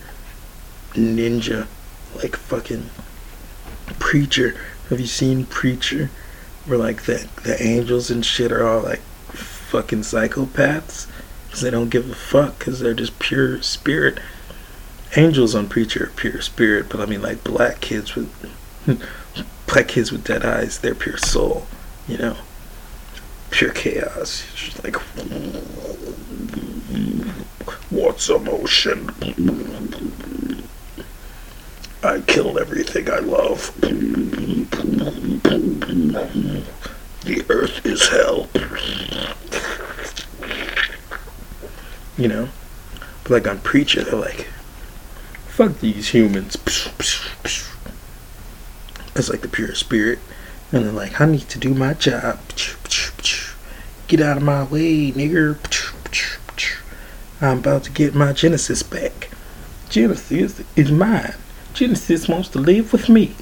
[0.93, 1.67] ninja
[2.17, 2.89] like fucking
[3.95, 4.55] preacher.
[4.91, 6.11] Have you seen preacher?
[6.67, 9.01] Where like the the angels and shit are all like
[9.33, 11.07] fucking psychopaths?
[11.47, 14.19] Because they don't give a fuck because they're just pure spirit.
[15.17, 18.31] Angels on preacher are pure spirit but i mean like black kids with
[19.67, 21.67] black kids with dead eyes they're pure soul
[22.09, 22.37] you know,
[23.51, 24.45] pure chaos.
[24.57, 24.97] Just like,
[27.91, 29.11] what's emotion?
[32.03, 33.73] I killed everything I love.
[37.25, 38.49] The earth is hell.
[42.17, 42.49] You know?
[43.25, 44.47] But like on Preacher, they're like,
[45.49, 46.57] fuck these humans.
[49.17, 50.21] It's like the pure spirit.
[50.71, 52.39] And they're like, I need to do my job.
[54.07, 55.59] Get out of my way, nigger.
[57.41, 59.31] I'm about to get my Genesis back.
[59.89, 61.35] Genesis is mine.
[61.79, 63.37] Genesis wants to live with me.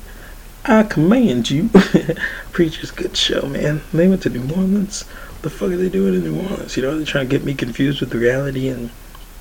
[0.67, 1.71] I command you.
[2.53, 3.81] Preacher's good show, man.
[3.95, 5.07] They went to New Orleans.
[5.41, 6.77] The fuck are they doing in New Orleans?
[6.77, 8.91] You know, they're trying to get me confused with reality and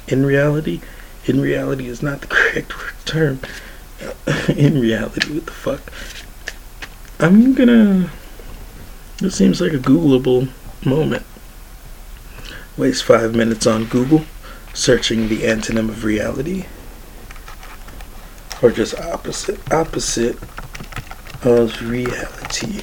[0.08, 0.80] in reality.
[1.26, 2.72] In reality is not the correct
[3.04, 3.42] term.
[4.48, 5.92] in reality, what the fuck?
[7.20, 8.10] I'm gonna.
[9.18, 10.48] This seems like a Googleable
[10.86, 11.26] moment.
[12.78, 14.24] Waste five minutes on Google
[14.74, 16.64] searching the antonym of reality
[18.62, 20.38] or just opposite opposite
[21.44, 22.82] of reality.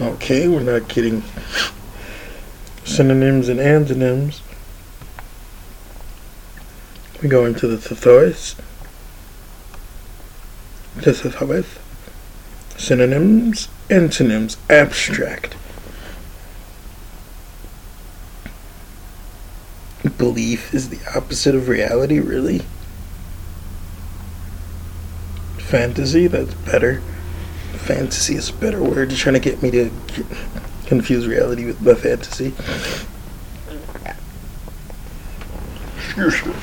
[0.00, 1.22] Okay, we're not getting
[2.84, 4.42] synonyms and antonyms.
[7.22, 8.56] We go into the thesaurus.
[10.96, 11.78] The thesaurus.
[12.76, 15.54] Synonyms Antonyms abstract.
[20.18, 22.62] Belief is the opposite of reality, really?
[25.58, 27.00] Fantasy, that's better.
[27.74, 29.10] Fantasy is a better word.
[29.10, 29.90] You're trying to get me to
[30.86, 32.54] confuse reality with my fantasy.
[35.96, 36.54] Excuse me.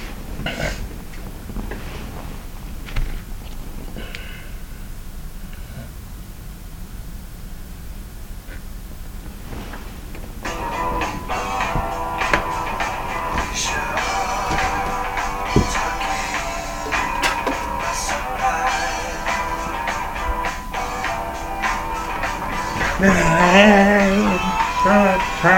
[25.44, 25.52] Don't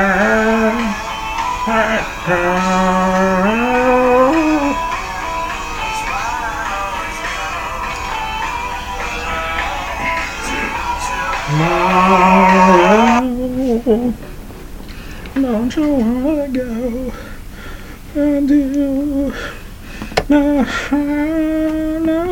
[15.75, 17.13] you wanna go?
[18.15, 19.33] I do.
[20.27, 20.65] No,
[21.99, 22.25] no.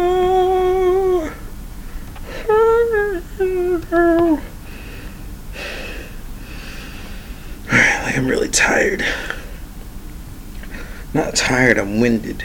[8.12, 9.03] Like I'm really tired.
[11.13, 12.41] Not tired, I'm winded.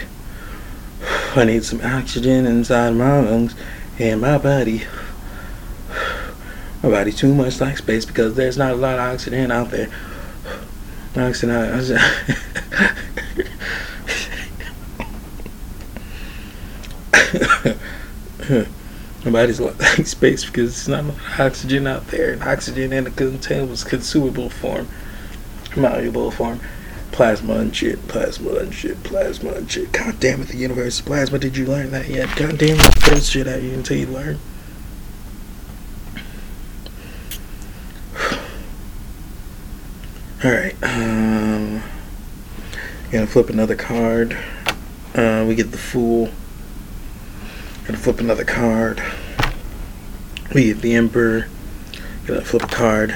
[1.37, 3.55] I need some oxygen inside my lungs
[3.97, 4.83] and my body.
[6.83, 9.89] My body too much like space because there's not a lot of oxygen out there.
[11.17, 11.71] Oxygen out.
[19.25, 23.13] My body's like space because there's not enough oxygen out there, and oxygen in a
[23.13, 24.89] containable, consumable form,
[25.79, 26.61] malleable form,
[27.13, 29.93] plasma and shit, plasma and shit, plasma and shit.
[29.93, 31.39] God damn it, the universe plasma.
[31.39, 32.37] Did you learn that yet?
[32.37, 34.39] God damn it, throw shit at you until you learn.
[40.45, 41.83] Alright, um,
[43.11, 44.37] gonna flip another card.
[45.15, 46.31] Uh, we get the Fool.
[47.87, 49.03] Gonna flip another card.
[50.55, 51.49] We get the Emperor.
[52.27, 53.15] Gonna flip a card.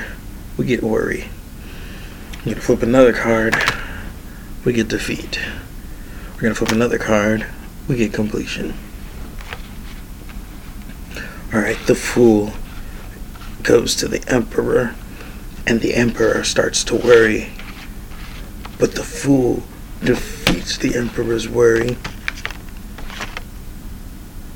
[0.57, 1.29] We get Worry.
[2.45, 3.55] Gonna flip another card.
[4.65, 5.41] We get Defeat.
[6.35, 7.47] We're gonna flip another card.
[7.89, 8.75] We get Completion.
[11.55, 12.53] Alright, the Fool
[13.63, 14.95] goes to the Emperor
[15.67, 17.51] and the emperor starts to worry.
[18.79, 19.63] But the fool
[20.03, 21.97] defeats the emperor's worry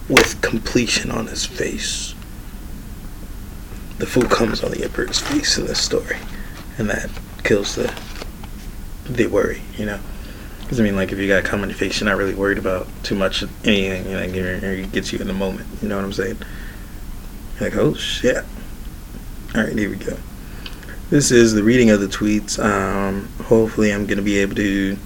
[0.08, 2.14] with completion on his face.
[3.98, 6.18] The fool comes on the emperor's face in this story,
[6.76, 7.10] and that
[7.46, 7.94] kills the
[9.04, 10.00] the worry, you know.
[10.60, 12.88] Because I mean, like if you got cum on face, you're not really worried about
[13.04, 15.68] too much anything, you know, it gets you in the moment.
[15.80, 16.38] You know what I'm saying?
[17.60, 18.44] Like, oh shit.
[19.54, 20.16] All right, here we go
[21.10, 22.62] this is the reading of the tweets.
[22.62, 24.96] Um, hopefully, I'm to be able to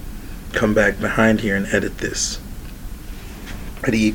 [0.52, 2.40] come back behind here and edit this.
[3.82, 4.14] Ready?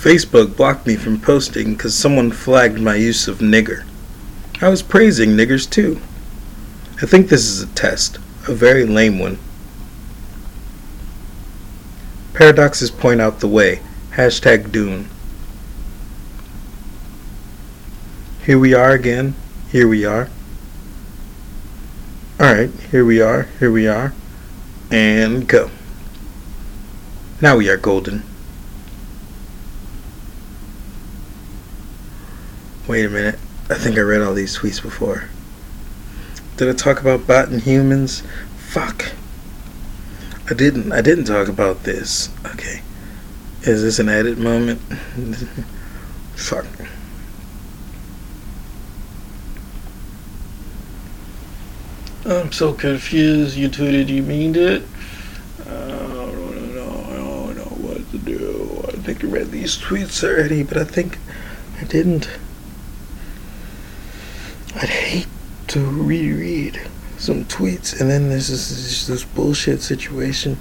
[0.00, 3.84] Facebook blocked me from posting because someone flagged my use of nigger.
[4.62, 6.00] I was praising niggers too.
[7.02, 8.16] I think this is a test,
[8.48, 9.38] a very lame one.
[12.32, 13.80] Paradoxes point out the way
[14.12, 15.10] Hashtag Dune.
[18.46, 19.34] Here we are again.
[19.70, 20.30] Here we are.
[22.40, 23.42] Alright, here we are.
[23.58, 24.14] Here we are.
[24.90, 25.70] And go.
[27.42, 28.29] Now we are golden.
[32.90, 33.38] Wait a minute.
[33.68, 35.28] I think I read all these tweets before.
[36.56, 38.24] Did I talk about bot and humans?
[38.56, 39.12] Fuck.
[40.50, 40.90] I didn't.
[40.90, 42.30] I didn't talk about this.
[42.46, 42.82] Okay.
[43.62, 44.80] Is this an edit moment?
[46.34, 46.66] Fuck.
[52.24, 53.56] I'm so confused.
[53.56, 54.82] You tweeted you mean it.
[55.60, 57.04] I don't know.
[57.08, 58.84] I don't know what to do.
[58.88, 61.18] I think I read these tweets already, but I think
[61.80, 62.28] I didn't.
[64.74, 65.26] I'd hate
[65.70, 66.80] to reread
[67.16, 70.58] some tweets and then there's this, this, this bullshit situation.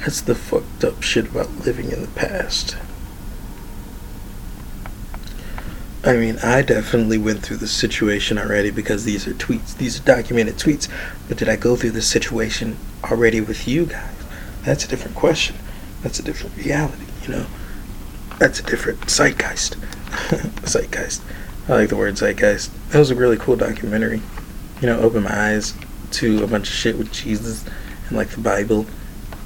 [0.00, 2.76] That's the fucked up shit about living in the past.
[6.04, 9.76] I mean, I definitely went through the situation already because these are tweets.
[9.76, 10.88] These are documented tweets.
[11.26, 14.14] But did I go through the situation already with you guys?
[14.62, 15.56] That's a different question.
[16.02, 17.46] That's a different reality, you know?
[18.38, 19.76] That's a different zeitgeist.
[20.66, 21.22] zeitgeist.
[21.68, 22.70] I like the word zeitgeist.
[22.90, 24.22] That was a really cool documentary.
[24.80, 25.74] You know, opened my eyes
[26.12, 27.64] to a bunch of shit with Jesus
[28.08, 28.86] and like the Bible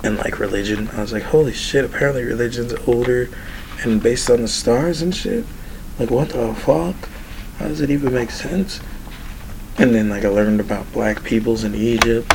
[0.04, 0.88] and like religion.
[0.92, 3.30] I was like, holy shit, apparently religion's older
[3.82, 5.44] and based on the stars and shit.
[5.98, 6.96] Like, what the fuck?
[7.58, 8.80] How does it even make sense?
[9.78, 12.30] And then, like, I learned about black peoples in Egypt.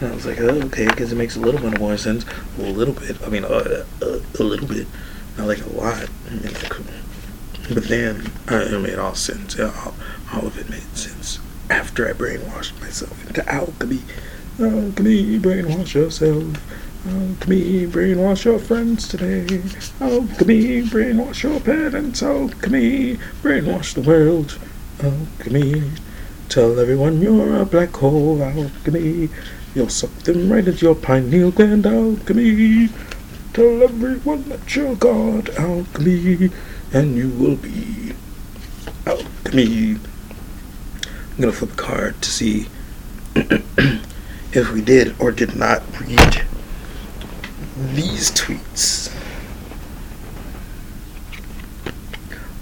[0.00, 2.24] And I was like, oh, okay, because it makes a little bit more sense.
[2.58, 3.16] A little bit.
[3.22, 4.86] I mean, uh, uh, a little bit.
[5.36, 6.08] Not like a lot.
[6.26, 6.76] I mean, like,
[7.74, 9.58] but then uh, it made all sense.
[9.58, 9.94] All,
[10.32, 11.38] all of it made sense
[11.70, 14.00] after I brainwashed myself into alchemy.
[14.58, 16.44] Alchemy, brainwash yourself.
[17.06, 19.62] Alchemy, brainwash your friends today.
[20.00, 22.22] Alchemy, brainwash your parents.
[22.22, 24.58] Alchemy, brainwash the world.
[25.02, 25.92] Alchemy,
[26.48, 28.42] tell everyone you're a black hole.
[28.42, 29.28] Alchemy,
[29.74, 31.86] you'll suck them right into your pineal gland.
[31.86, 32.88] Alchemy,
[33.52, 35.50] tell everyone that you're God.
[35.50, 36.50] Alchemy,
[36.92, 38.12] and you will be.
[39.06, 39.94] Alchemy.
[39.94, 42.66] I'm gonna flip a card to see
[43.34, 46.42] if we did or did not read
[47.94, 49.14] these tweets.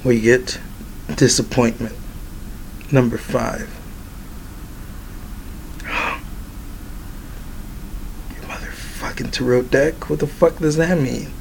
[0.05, 0.61] We get
[1.17, 1.97] disappointment.
[2.93, 3.69] Number five.
[8.43, 10.09] motherfucking tarot deck?
[10.09, 11.33] What the fuck does that mean?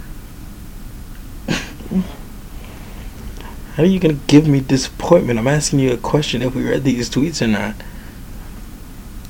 [3.78, 5.38] How are you gonna give me disappointment?
[5.38, 7.76] I'm asking you a question if we read these tweets or not.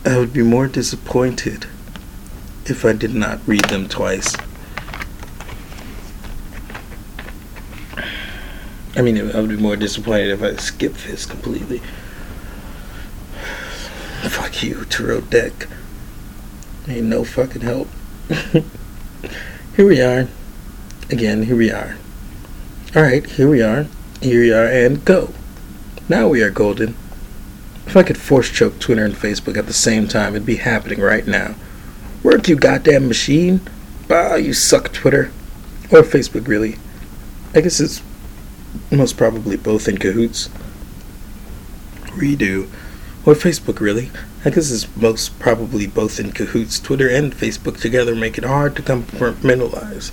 [0.05, 1.65] I would be more disappointed
[2.65, 4.37] if I did not read them twice.
[8.95, 11.81] I mean, I would be more disappointed if I skipped this completely.
[14.29, 15.67] Fuck you, Tarot Deck.
[16.87, 17.89] Ain't no fucking help.
[19.75, 20.29] here we are.
[21.09, 21.97] Again, here we are.
[22.95, 23.87] Alright, here we are.
[24.21, 25.31] Here we are, and go.
[26.09, 26.95] Now we are golden.
[27.85, 30.99] If I could force choke Twitter and Facebook at the same time, it'd be happening
[30.99, 31.55] right now.
[32.23, 33.61] Work, you goddamn machine.
[34.07, 35.31] Bah, you suck, Twitter.
[35.91, 36.77] Or Facebook, really.
[37.53, 38.01] I guess it's
[38.91, 40.49] most probably both in cahoots.
[42.15, 42.67] Redo.
[43.23, 44.09] Or Facebook, really.
[44.43, 46.79] I guess it's most probably both in cahoots.
[46.79, 50.11] Twitter and Facebook together make it hard to compartmentalize.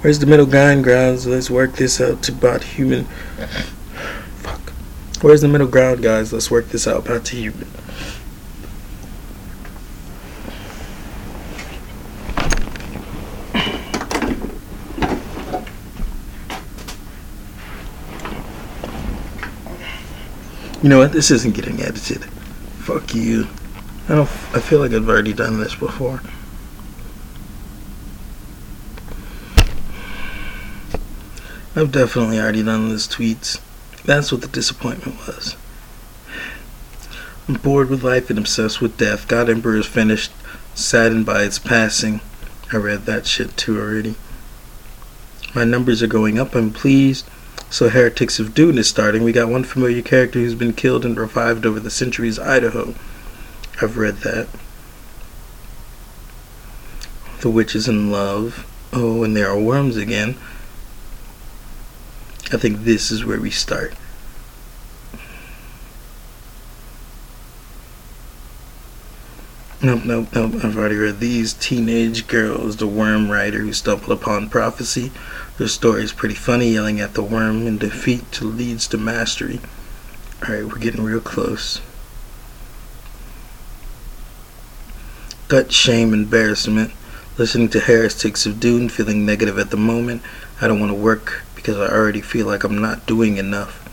[0.00, 1.26] Where's the middle ground, guys?
[1.26, 3.04] Let's work this out to about human.
[4.38, 4.72] Fuck.
[5.20, 6.32] Where's the middle ground, guys?
[6.32, 7.68] Let's work this out about to human.
[20.82, 21.12] You know what?
[21.12, 22.24] This isn't getting edited.
[22.24, 23.48] Fuck you.
[24.08, 24.30] I don't.
[24.54, 26.22] I feel like I've already done this before.
[31.76, 33.60] I've definitely already done those tweets.
[34.04, 35.56] That's what the disappointment was.
[37.46, 39.28] I'm bored with life and obsessed with death.
[39.28, 40.32] God Emperor is finished,
[40.74, 42.20] saddened by its passing.
[42.72, 44.16] I read that shit too already.
[45.54, 47.28] My numbers are going up, I'm pleased.
[47.70, 49.22] So Heretics of Dune is starting.
[49.22, 52.94] We got one familiar character who's been killed and revived over the centuries, Idaho.
[53.80, 54.48] I've read that.
[57.42, 58.66] The Witch is in Love.
[58.92, 60.36] Oh, and there are worms again.
[62.52, 63.94] I think this is where we start.
[69.82, 70.62] Nope, nope, nope.
[70.62, 71.54] I've already read these.
[71.54, 75.10] Teenage Girls, the Worm Rider who stumbled upon prophecy.
[75.56, 79.60] Their story is pretty funny, yelling at the worm in defeat to leads to mastery.
[80.42, 81.80] Alright, we're getting real close.
[85.48, 86.92] Gut shame, embarrassment.
[87.38, 90.20] Listening to Heretics of Dune, feeling negative at the moment.
[90.60, 93.86] I don't want to work because I already feel like I'm not doing enough.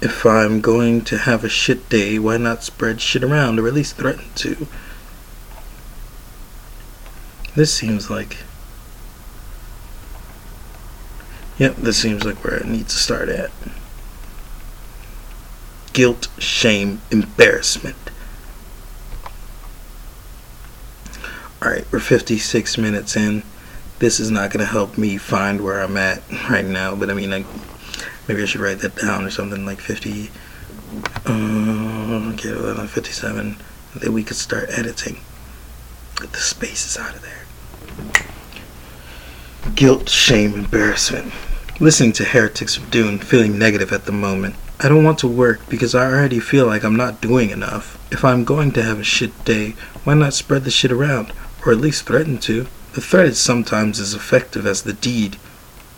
[0.00, 3.74] If I'm going to have a shit day, why not spread shit around or at
[3.74, 4.68] least threaten to?
[7.56, 8.36] This seems like.
[11.58, 13.50] Yep, this seems like where I need to start at.
[15.92, 17.96] Guilt, shame, embarrassment.
[21.60, 23.42] Alright, we're 56 minutes in.
[23.98, 27.14] This is not going to help me find where I'm at right now, but I
[27.14, 27.46] mean, like,
[28.28, 30.30] maybe I should write that down or something like 50.
[31.26, 33.56] Uh, okay, 11, 57.
[33.96, 35.20] Then we could start editing.
[36.16, 37.46] Get the spaces out of there.
[39.74, 41.32] Guilt, shame, embarrassment.
[41.80, 44.54] Listening to Heretics of Dune, feeling negative at the moment.
[44.80, 47.98] I don't want to work because I already feel like I'm not doing enough.
[48.12, 49.70] If I'm going to have a shit day,
[50.04, 51.32] why not spread the shit around?
[51.66, 52.68] Or at least threaten to?
[52.98, 55.36] The threat is sometimes as effective as the deed.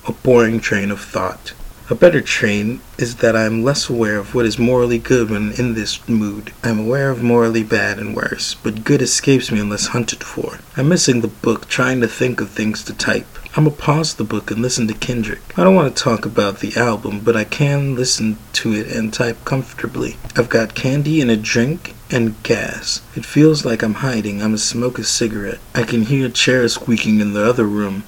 [0.06, 1.54] A boring train of thought.
[1.88, 5.52] A better train is that I am less aware of what is morally good when
[5.52, 6.52] in this mood.
[6.62, 10.58] I am aware of morally bad and worse, but good escapes me unless hunted for.
[10.76, 13.26] I'm missing the book, trying to think of things to type.
[13.56, 15.58] I'ma pause the book and listen to Kendrick.
[15.58, 19.10] I don't want to talk about the album, but I can listen to it and
[19.10, 20.18] type comfortably.
[20.36, 23.02] I've got candy and a drink and gas.
[23.14, 24.42] It feels like I'm hiding.
[24.42, 25.60] I'ma smoke a cigarette.
[25.74, 28.04] I can hear a chair squeaking in the other room.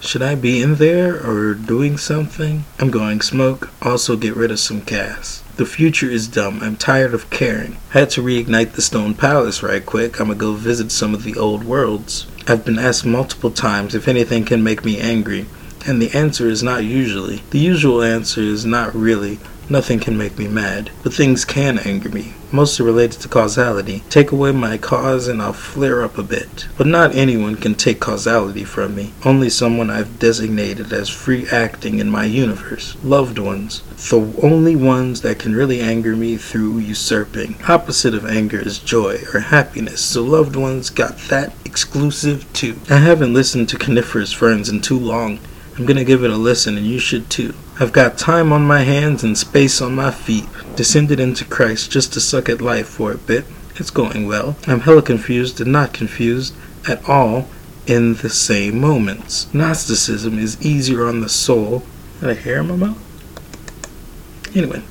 [0.00, 2.64] Should I be in there or doing something?
[2.78, 5.42] I'm going smoke, also get rid of some gas.
[5.56, 6.60] The future is dumb.
[6.62, 7.78] I'm tired of caring.
[7.90, 10.20] Had to reignite the Stone Palace right quick.
[10.20, 12.26] I'ma go visit some of the old worlds.
[12.46, 15.46] I've been asked multiple times if anything can make me angry,
[15.86, 17.42] and the answer is not usually.
[17.50, 19.38] The usual answer is not really.
[19.68, 24.04] Nothing can make me mad, but things can anger me, mostly related to causality.
[24.08, 26.68] Take away my cause and I'll flare up a bit.
[26.78, 31.98] But not anyone can take causality from me, only someone I've designated as free acting
[31.98, 32.96] in my universe.
[33.02, 33.82] Loved ones.
[34.08, 37.56] The only ones that can really anger me through usurping.
[37.68, 42.78] Opposite of anger is joy or happiness, so loved ones got that exclusive too.
[42.88, 45.40] I haven't listened to Coniferous Ferns in too long.
[45.76, 47.54] I'm gonna give it a listen, and you should too.
[47.78, 50.46] I've got time on my hands and space on my feet.
[50.74, 53.44] Descended into Christ just to suck at life for a bit.
[53.76, 54.56] It's going well.
[54.66, 56.54] I'm hella confused and not confused
[56.88, 57.48] at all
[57.86, 59.52] in the same moments.
[59.52, 61.82] Gnosticism is easier on the soul.
[62.20, 64.56] Did I hair in my mouth?
[64.56, 64.82] Anyway.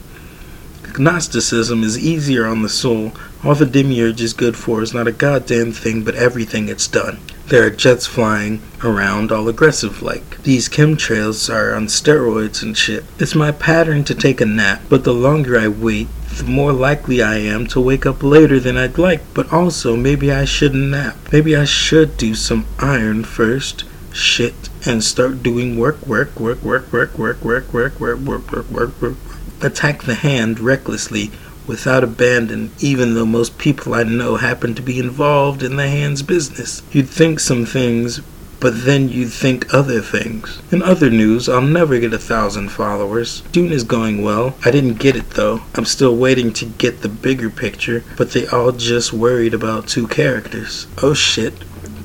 [1.00, 3.12] Gnosticism is easier on the soul.
[3.44, 7.20] All the demiurge is good for is not a goddamn thing, but everything it's done.
[7.48, 10.42] There are jets flying around all aggressive like.
[10.42, 13.04] These chemtrails are on steroids and shit.
[13.20, 17.22] It's my pattern to take a nap, but the longer I wait, the more likely
[17.22, 19.22] I am to wake up later than I'd like.
[19.36, 21.18] But also, maybe I shouldn't nap.
[21.32, 23.84] Maybe I should do some iron first.
[24.12, 24.70] Shit.
[24.84, 29.02] And start doing work, work, work, work, work, work, work, work, work, work, work, work,
[29.02, 29.18] work.
[29.62, 31.30] Attack the hand recklessly
[31.68, 36.22] without abandon, even though most people I know happen to be involved in the hand's
[36.24, 36.82] business.
[36.92, 38.22] You'd think some things,
[38.60, 40.62] but then you'd think other things.
[40.72, 43.42] In other news, I'll never get a thousand followers.
[43.52, 44.56] Dune is going well.
[44.64, 45.62] I didn't get it though.
[45.76, 50.08] I'm still waiting to get the bigger picture, but they all just worried about two
[50.08, 50.88] characters.
[51.02, 51.54] Oh shit.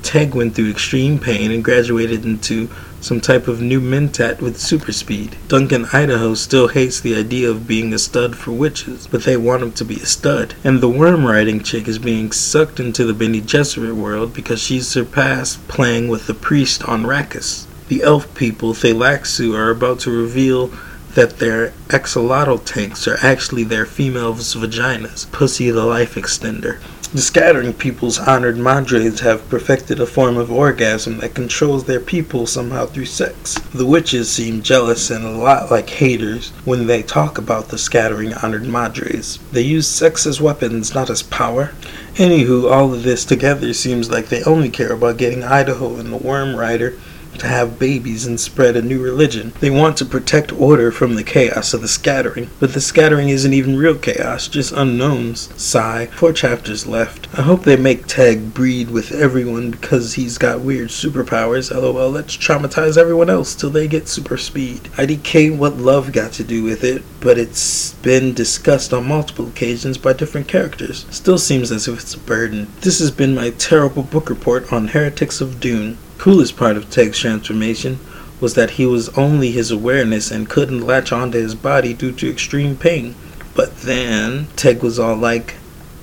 [0.02, 2.68] Teg went through extreme pain and graduated into
[3.00, 5.36] some type of new mentat with super speed.
[5.48, 9.62] Duncan Idaho still hates the idea of being a stud for witches, but they want
[9.62, 10.54] him to be a stud.
[10.62, 14.86] And the worm riding chick is being sucked into the Bene Gesserit world because she's
[14.86, 17.66] surpassed playing with the priest on Arrakis.
[17.88, 20.72] The elf people, Tleilaxu, are about to reveal
[21.14, 26.78] that their axolotl tanks are actually their females' vaginas, pussy the life extender.
[27.12, 32.46] The scattering people's honored Matres have perfected a form of orgasm that controls their people
[32.46, 33.54] somehow through sex.
[33.74, 38.32] The witches seem jealous and a lot like haters when they talk about the scattering
[38.34, 39.40] honored Matres.
[39.50, 41.72] They use sex as weapons, not as power.
[42.14, 46.16] Anywho, all of this together seems like they only care about getting Idaho and the
[46.16, 46.94] Worm Rider
[47.40, 49.52] to have babies and spread a new religion.
[49.60, 53.52] They want to protect order from the chaos of the scattering, but the scattering isn't
[53.52, 55.48] even real chaos, just unknowns.
[55.60, 56.06] Sigh.
[56.06, 57.28] Four chapters left.
[57.38, 61.70] I hope they make Teg breed with everyone because he's got weird superpowers.
[61.70, 64.84] LOL, let's traumatize everyone else till they get super speed.
[64.94, 69.98] IDK what love got to do with it, but it's been discussed on multiple occasions
[69.98, 71.06] by different characters.
[71.10, 72.70] Still seems as if it's a burden.
[72.80, 75.98] This has been my terrible book report on Heretics of Dune.
[76.20, 77.98] Coolest part of Teg's transformation
[78.42, 82.28] was that he was only his awareness and couldn't latch onto his body due to
[82.28, 83.14] extreme pain.
[83.54, 85.54] But then Teg was all like,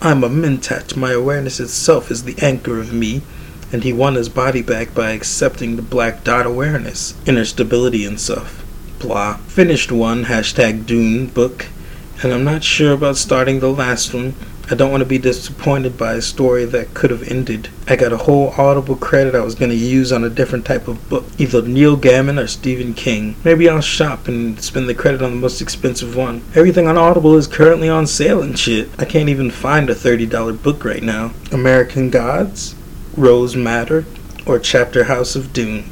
[0.02, 3.22] I'm a Mentat, my awareness itself is the anchor of me,
[3.72, 8.20] and he won his body back by accepting the black dot awareness, inner stability and
[8.20, 8.66] stuff.
[8.98, 9.38] Blah.
[9.38, 11.68] Finished one, hashtag Dune book,
[12.24, 14.34] and I'm not sure about starting the last one
[14.70, 17.70] I don't want to be disappointed by a story that could have ended.
[17.88, 20.90] I got a whole Audible credit I was going to use on a different type
[20.90, 23.38] of book, either Neil Gaiman or Stephen King.
[23.46, 26.44] Maybe I'll shop and spend the credit on the most expensive one.
[26.54, 28.90] Everything on Audible is currently on sale and shit.
[29.00, 31.32] I can't even find a $30 book right now.
[31.54, 32.76] American Gods,
[33.16, 34.04] Rose Madder,
[34.46, 35.90] or Chapter House of Dune.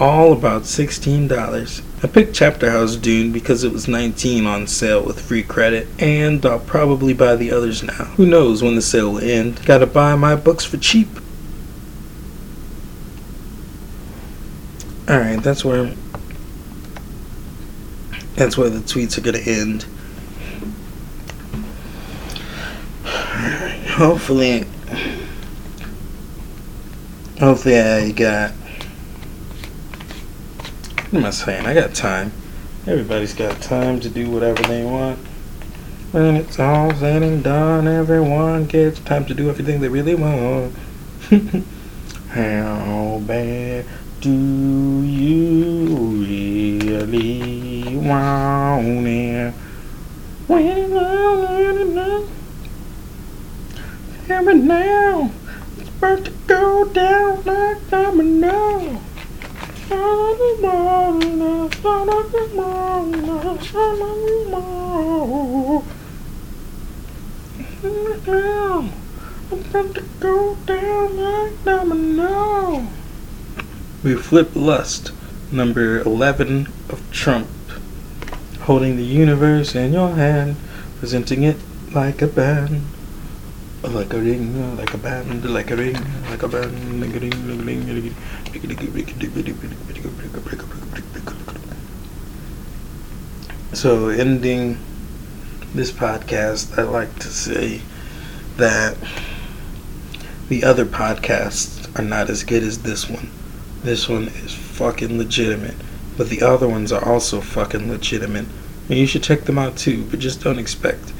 [0.00, 1.82] All about $16.
[2.04, 6.46] I picked Chapter House Dune because it was 19 on sale with free credit, and
[6.46, 8.04] I'll probably buy the others now.
[8.16, 9.60] Who knows when the sale will end?
[9.66, 11.08] Gotta buy my books for cheap.
[15.10, 15.92] Alright, that's where
[18.36, 19.84] that's where the tweets are gonna end.
[23.96, 24.64] Hopefully
[27.40, 28.52] hopefully I got
[31.10, 31.64] what am I saying?
[31.64, 32.32] I got time.
[32.86, 35.18] Everybody's got time to do whatever they want.
[36.12, 40.74] When it's all said and done, everyone gets time to do everything they really want.
[42.28, 43.86] How bad
[44.20, 44.30] do
[45.02, 45.86] you
[46.26, 49.54] really want it?
[50.46, 50.58] Well,
[54.28, 55.30] every now,
[55.78, 57.78] it's about to go down like
[59.88, 59.96] We
[74.14, 75.12] flip lust,
[75.50, 77.48] number 11 of Trump,
[78.60, 80.56] holding the universe in your hand,
[80.98, 81.56] presenting it
[81.94, 82.82] like a band.
[83.82, 85.96] Like a ring, like a band, like a ring,
[86.28, 88.14] like a band, like a ring, like a ring, like a ring.
[93.72, 94.78] So, ending
[95.74, 97.82] this podcast, I like to say
[98.56, 98.96] that
[100.48, 103.30] the other podcasts are not as good as this one.
[103.82, 105.76] This one is fucking legitimate,
[106.16, 108.46] but the other ones are also fucking legitimate.
[108.88, 111.12] And you should check them out too, but just don't expect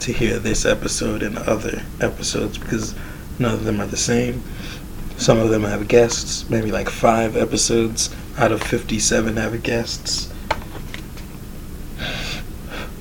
[0.00, 2.94] to hear this episode and other episodes because
[3.38, 4.42] none of them are the same.
[5.18, 10.32] Some of them have guests, maybe like five episodes out of 57 have guests.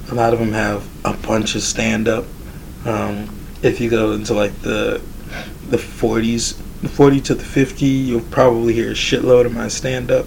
[0.10, 2.26] A lot of them have a bunch of stand up.
[2.86, 3.30] Um,
[3.62, 5.00] if you go into like the
[5.70, 10.12] the 40s, the 40 to the 50, you'll probably hear a shitload of my stand
[10.12, 10.26] up.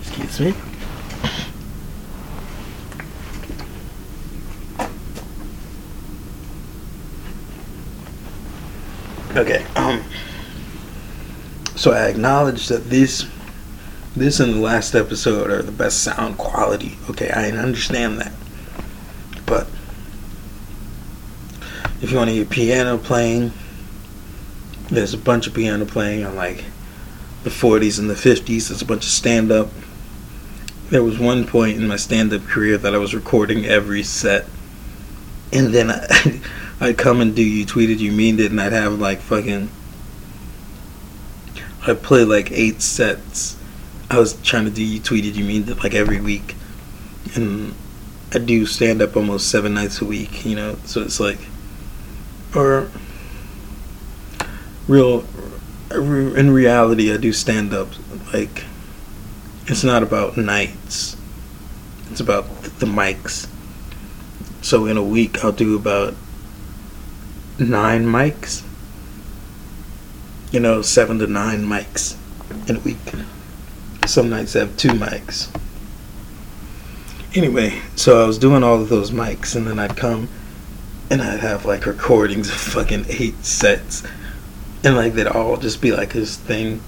[0.00, 0.73] Excuse me.
[9.36, 9.64] Okay.
[9.74, 10.04] Um.
[11.74, 13.26] So I acknowledge that this,
[14.14, 16.96] this and the last episode are the best sound quality.
[17.10, 18.32] Okay, I understand that.
[19.44, 19.66] But
[22.00, 23.52] if you want to hear piano playing,
[24.88, 26.64] there's a bunch of piano playing on like
[27.42, 28.68] the 40s and the 50s.
[28.68, 29.68] There's a bunch of stand up.
[30.90, 34.46] There was one point in my stand up career that I was recording every set.
[35.52, 36.40] And then I.
[36.80, 39.70] I'd come and do you tweeted you mean it and I'd have like fucking
[41.86, 43.56] I'd play like eight sets.
[44.10, 46.54] I was trying to do you tweeted you mean it like every week.
[47.34, 47.74] And
[48.32, 51.38] I do stand up almost seven nights a week, you know, so it's like
[52.54, 52.88] or
[54.88, 55.24] real
[55.90, 57.88] in reality I do stand up
[58.32, 58.64] like
[59.66, 61.16] it's not about nights.
[62.10, 63.48] It's about the mics.
[64.62, 66.14] So in a week I'll do about
[67.58, 68.62] nine mics.
[70.50, 72.16] You know, seven to nine mics
[72.68, 72.98] in a week.
[74.06, 75.48] Some nights have two mics.
[77.34, 80.28] Anyway, so I was doing all of those mics, and then I'd come
[81.10, 84.02] and I'd have like recordings of fucking eight sets,
[84.82, 86.80] and like they'd all just be like his thing.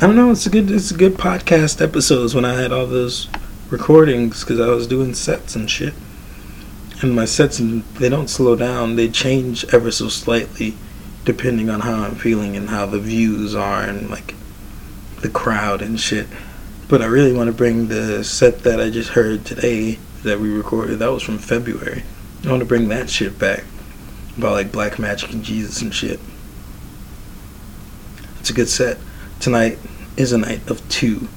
[0.00, 0.30] I don't know.
[0.30, 0.70] It's a good.
[0.70, 3.28] It's a good podcast episodes when I had all those
[3.70, 5.94] recordings because I was doing sets and shit.
[7.02, 8.94] And my sets, they don't slow down.
[8.94, 10.76] They change ever so slightly,
[11.24, 14.36] depending on how I'm feeling and how the views are and like
[15.20, 16.28] the crowd and shit.
[16.88, 20.50] But I really want to bring the set that I just heard today that we
[20.50, 21.00] recorded.
[21.00, 22.04] That was from February.
[22.44, 23.64] I want to bring that shit back
[24.38, 26.20] about like black magic and Jesus and shit.
[28.38, 28.98] It's a good set.
[29.40, 29.78] Tonight
[30.16, 31.28] is a night of two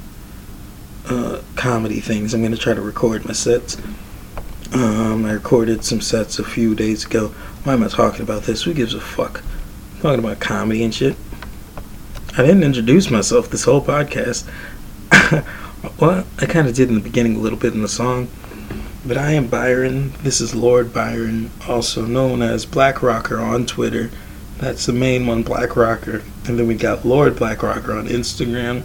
[1.08, 2.34] uh, comedy things.
[2.34, 3.78] I'm gonna try to record my sets.
[4.74, 7.28] Um, I recorded some sets a few days ago.
[7.64, 8.64] Why am I talking about this?
[8.64, 9.44] Who gives a fuck?
[9.96, 11.16] I'm talking about comedy and shit.
[12.38, 14.46] I didn't introduce myself this whole podcast.
[16.00, 18.28] well, I kind of did in the beginning a little bit in the song.
[19.06, 20.14] But I am Byron.
[20.24, 24.10] This is Lord Byron, also known as Black Rocker on Twitter.
[24.58, 26.24] That's the main one, Black Rocker.
[26.48, 28.84] And then we got Lord Black Rocker on Instagram.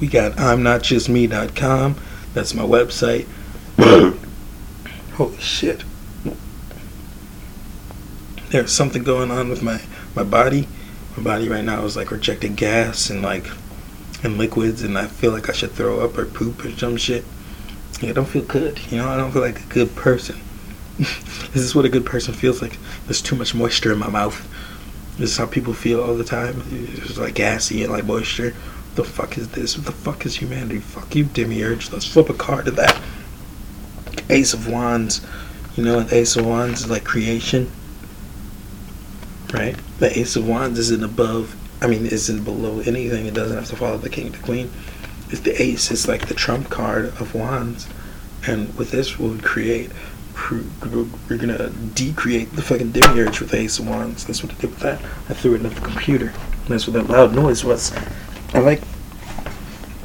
[0.00, 1.96] We got I'mNotJustMe.com.
[2.34, 3.26] That's my website.
[5.18, 5.82] Holy shit.
[8.50, 9.80] There's something going on with my,
[10.14, 10.68] my body.
[11.16, 13.46] My body right now is like rejecting gas and like
[14.22, 17.24] and liquids and I feel like I should throw up or poop or some shit.
[18.00, 18.78] I don't feel good.
[18.92, 20.38] You know, I don't feel like a good person.
[20.98, 22.78] This is what a good person feels like?
[23.06, 24.46] There's too much moisture in my mouth.
[25.18, 26.62] This is how people feel all the time.
[26.70, 28.50] It's like gassy and like moisture.
[28.52, 29.76] What the fuck is this?
[29.76, 30.78] What the fuck is humanity?
[30.78, 31.90] Fuck you, Demiurge.
[31.90, 33.00] Let's flip a card to that.
[34.30, 35.26] Ace of Wands.
[35.76, 37.70] You know, the Ace of Wands is like creation.
[39.52, 39.76] Right?
[39.98, 43.26] The Ace of Wands isn't above, I mean, isn't below anything.
[43.26, 44.70] It doesn't have to follow the King, the Queen
[45.30, 45.90] is the ace.
[45.90, 47.88] It's like the trump card of wands.
[48.46, 49.90] And with this, we'll create.
[50.50, 54.24] We're gonna decreate the fucking demiurge with the ace of wands.
[54.24, 55.02] That's what I did with that.
[55.28, 56.32] I threw it into the computer.
[56.68, 57.92] That's what that loud noise was.
[58.54, 58.80] I like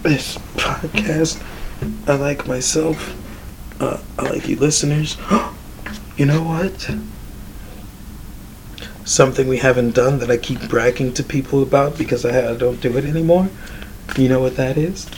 [0.01, 1.41] this podcast.
[2.07, 3.19] I like myself.
[3.83, 5.17] Uh, I like you listeners.
[6.17, 6.89] you know what?
[9.05, 12.79] Something we haven't done that I keep bragging to people about because I, I don't
[12.79, 13.49] do it anymore
[14.17, 15.09] you know what that is?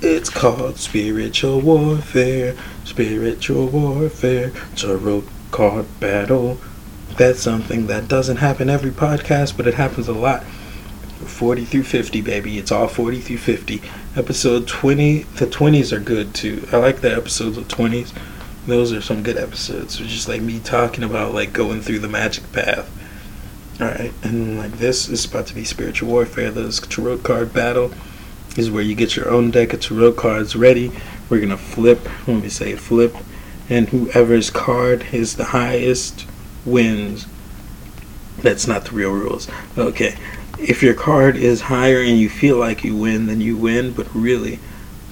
[0.00, 2.56] It's called spiritual warfare.
[2.84, 4.52] Spiritual warfare.
[4.74, 6.58] Tarot card battle.
[7.16, 10.44] That's something that doesn't happen every podcast, but it happens a lot.
[10.44, 12.58] 40 through 50, baby.
[12.58, 13.80] It's all 40 through 50.
[14.14, 16.68] Episode 20, the 20s are good too.
[16.70, 18.12] I like the episodes of 20s.
[18.66, 19.98] Those are some good episodes.
[19.98, 22.90] It's just like me talking about like going through the magic path.
[23.80, 26.50] Alright, and like this is about to be spiritual warfare.
[26.50, 27.90] This tarot card battle
[28.54, 30.92] is where you get your own deck of tarot cards ready.
[31.30, 32.06] We're gonna flip.
[32.28, 33.16] Let me say flip,
[33.70, 36.26] and whoever's card is the highest
[36.66, 37.26] wins.
[38.42, 39.48] That's not the real rules.
[39.78, 40.16] Okay,
[40.62, 43.92] if your card is higher and you feel like you win, then you win.
[43.92, 44.56] But really,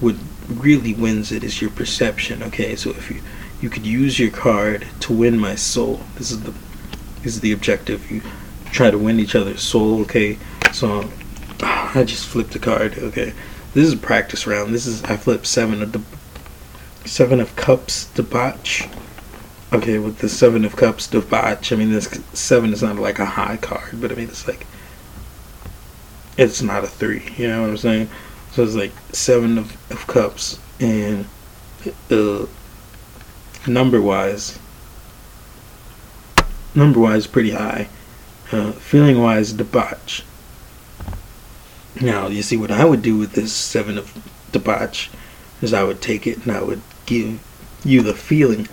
[0.01, 0.17] what
[0.49, 2.43] really wins it is your perception.
[2.43, 3.21] Okay, so if you
[3.61, 6.01] you could use your card to win my soul.
[6.17, 6.55] This is the
[7.23, 8.11] this is the objective.
[8.11, 8.23] You
[8.73, 10.01] try to win each other's soul.
[10.03, 10.39] Okay,
[10.73, 11.11] so
[11.61, 12.99] I just flipped a card.
[12.99, 13.35] Okay,
[13.75, 14.75] this is a practice round.
[14.75, 16.03] This is I flipped seven of the
[17.09, 18.89] seven of cups debauch.
[19.73, 21.73] Okay, with the seven of cups debauch.
[21.73, 24.67] I mean, this seven is not like a high card, but I mean it's like
[26.41, 27.23] it's not a three.
[27.37, 28.09] You know what I'm saying?
[28.53, 31.27] So it's like seven of, of cups and
[32.11, 32.47] uh,
[33.67, 34.59] number wise,
[36.75, 37.89] number wise pretty high.
[38.51, 40.25] Uh, feeling wise debauch.
[42.01, 44.13] Now, you see, what I would do with this seven of
[44.51, 45.11] debauch
[45.61, 47.39] is I would take it and I would give
[47.85, 48.67] you the feeling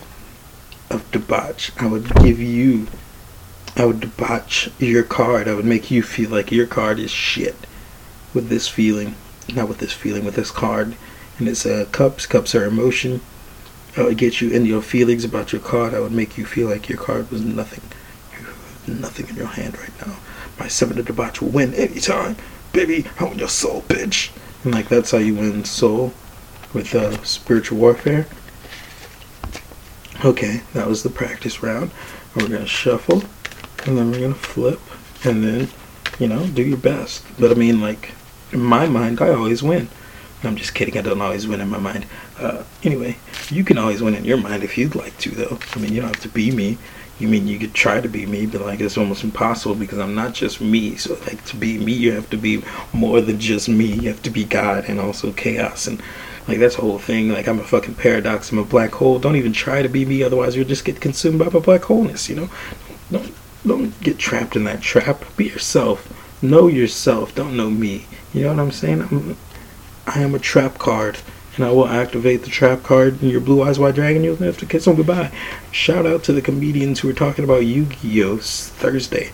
[0.89, 1.72] of debauch.
[1.77, 2.88] I would give you,
[3.78, 5.48] I would debauch your card.
[5.48, 7.56] I would make you feel like your card is shit
[8.34, 9.16] with this feeling.
[9.54, 10.95] Not with this feeling, with this card.
[11.40, 12.26] And it's uh, cups.
[12.26, 13.22] Cups are emotion.
[13.95, 15.94] I would get you into your feelings about your card.
[15.94, 17.82] I would make you feel like your card was nothing.
[18.88, 20.18] nothing in your hand right now.
[20.60, 22.36] My seven of debauch will win anytime
[22.78, 24.30] baby, I want your soul, bitch.
[24.64, 26.14] And like that's how you win soul
[26.74, 28.28] with uh, spiritual warfare.
[30.24, 31.90] Okay, that was the practice round.
[32.36, 33.24] we're gonna shuffle,
[33.86, 34.80] and then we're gonna flip,
[35.24, 35.70] and then,
[36.20, 37.26] you know, do your best.
[37.40, 38.14] But I mean, like,
[38.52, 39.90] in my mind, I always win.
[40.44, 40.98] I'm just kidding.
[40.98, 42.06] I don't always win in my mind.
[42.40, 43.18] Uh, anyway,
[43.49, 45.60] you can always win in your mind if you'd like to, though.
[45.76, 46.78] I mean, you don't have to be me.
[47.20, 50.14] You mean you could try to be me, but like it's almost impossible because I'm
[50.14, 50.98] not just me.
[50.98, 52.64] So like to be me, you have to be
[52.94, 53.86] more than just me.
[53.86, 55.99] You have to be God and also chaos and
[56.48, 57.30] Like that's the whole thing.
[57.30, 58.52] Like I'm a fucking paradox.
[58.52, 59.20] I'm a black hole.
[59.20, 62.30] Don't even try to be me, otherwise you'll just get consumed by my black holeness.
[62.30, 62.49] You know,
[63.12, 63.34] don't
[63.68, 65.23] don't get trapped in that trap.
[65.35, 66.14] Be yourself.
[66.41, 67.35] Know yourself.
[67.35, 68.06] Don't know me.
[68.34, 69.02] You know what I'm saying?
[69.02, 69.38] I'm,
[70.06, 71.19] I am a trap card.
[71.56, 74.23] And I will activate the trap card in your Blue Eyes White Dragon.
[74.23, 75.31] You'll have to kiss them goodbye.
[75.72, 78.38] Shout out to the comedians who were talking about Yu-Gi-Oh!
[78.38, 79.31] Thursday.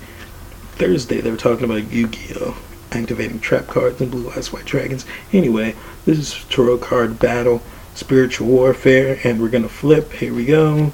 [0.76, 2.56] Thursday they were talking about Yu-Gi-Oh!
[2.94, 5.06] Activating trap cards and Blue Eyes White Dragons.
[5.34, 7.62] Anyway, this is Tarot Card Battle,
[7.94, 10.14] Spiritual Warfare, and we're gonna flip.
[10.14, 10.94] Here we go.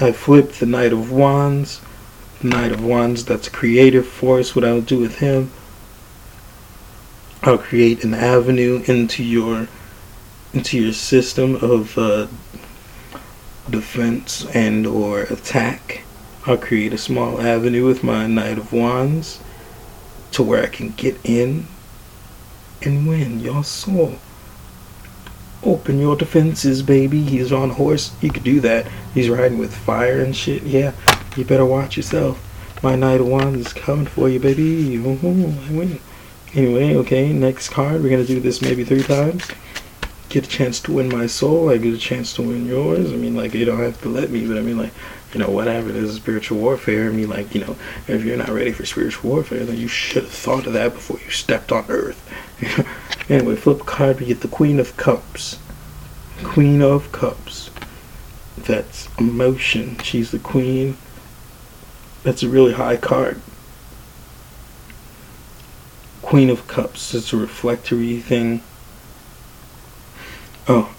[0.00, 1.82] I flipped the Knight of Wands.
[2.42, 4.54] Knight of Wands, that's a creative force.
[4.54, 5.50] What I'll do with him
[7.46, 9.68] I'll create an avenue into your
[10.52, 12.26] into your system of uh,
[13.70, 16.02] defense and or attack.
[16.44, 19.38] I'll create a small avenue with my Knight of Wands
[20.32, 21.68] to where I can get in
[22.82, 24.16] and win your soul.
[25.62, 27.22] Open your defenses, baby.
[27.22, 28.12] He's on horse.
[28.20, 28.88] He could do that.
[29.14, 30.64] He's riding with fire and shit.
[30.64, 30.94] Yeah,
[31.36, 32.42] you better watch yourself.
[32.82, 34.96] My Knight of Wands is coming for you, baby.
[36.54, 38.02] Anyway, okay, next card.
[38.02, 39.46] We're gonna do this maybe three times.
[40.28, 41.70] Get a chance to win my soul.
[41.70, 43.12] I get a chance to win yours.
[43.12, 44.92] I mean, like you don't have to let me, but I mean, like
[45.32, 45.92] you know, whatever.
[45.92, 47.08] This is spiritual warfare.
[47.08, 47.76] I mean, like you know,
[48.08, 51.18] if you're not ready for spiritual warfare, then you should have thought of that before
[51.20, 52.22] you stepped on Earth.
[53.28, 54.20] anyway, flip card.
[54.20, 55.58] We get the Queen of Cups.
[56.42, 57.70] Queen of Cups.
[58.56, 59.98] That's emotion.
[59.98, 60.96] She's the queen.
[62.26, 63.40] That's a really high card.
[66.22, 67.14] Queen of Cups.
[67.14, 68.62] It's a reflectory thing.
[70.66, 70.92] Oh,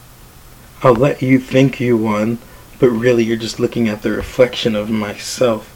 [0.84, 2.38] I'll let you think you won,
[2.80, 5.70] but really you're just looking at the reflection of myself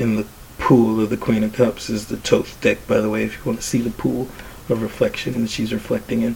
[0.00, 0.26] in the
[0.58, 1.88] pool of the Queen of Cups.
[1.88, 4.26] Is the Thoth deck, by the way, if you want to see the pool
[4.68, 6.34] of reflection that she's reflecting in.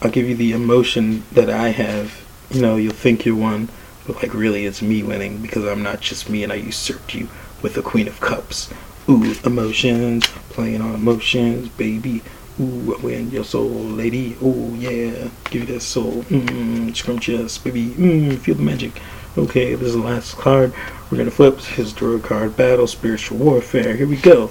[0.00, 2.24] I'll give you the emotion that I have.
[2.52, 3.68] You know, you'll think you won,
[4.06, 7.28] but like really it's me winning because I'm not just me and I usurped you
[7.64, 8.70] with the Queen of Cups.
[9.08, 12.22] Ooh, emotions, playing on emotions, baby.
[12.60, 14.36] Ooh, I win your soul, lady.
[14.42, 16.22] Ooh, yeah, give you that soul.
[16.24, 17.86] Mmm, scrumptious, baby.
[17.86, 19.00] Mmm, feel the magic.
[19.38, 20.74] Okay, this is the last card.
[21.10, 22.54] We're gonna flip his draw card.
[22.54, 23.96] Battle, spiritual warfare.
[23.96, 24.50] Here we go.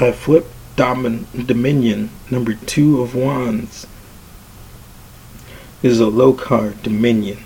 [0.00, 3.86] I flip Domin Dominion, number two of wands.
[5.80, 7.38] This is a low card, Dominion.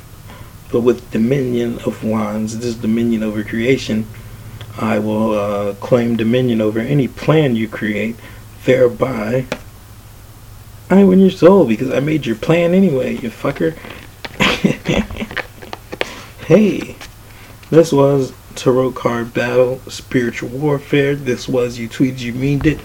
[0.73, 4.07] But with Dominion of Wands, this is Dominion over creation
[4.79, 8.17] I will uh, claim dominion over any plan you create,
[8.65, 9.47] thereby
[10.91, 13.77] I win your soul because I made your plan anyway, you fucker.
[16.47, 16.97] hey,
[17.71, 21.17] this was Tarot Card Battle Spiritual Warfare.
[21.17, 22.81] This was You Tweeted You Meaned It,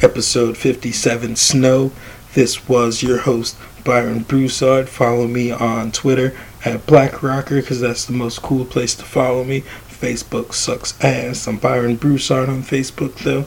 [0.00, 1.92] episode 57 Snow.
[2.34, 4.88] This was your host, Byron Broussard.
[4.88, 9.44] Follow me on Twitter at Black Rocker because that's the most cool place to follow
[9.44, 9.64] me.
[10.02, 11.46] Facebook sucks ass.
[11.46, 13.46] I'm Byron Broussard on Facebook though.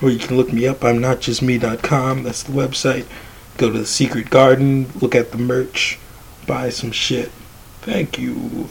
[0.00, 0.84] Or you can look me up.
[0.84, 2.22] I'm notjustme.com.
[2.22, 3.06] That's the website.
[3.56, 5.98] Go to the Secret Garden, look at the merch,
[6.46, 7.30] buy some shit.
[7.82, 8.68] Thank you.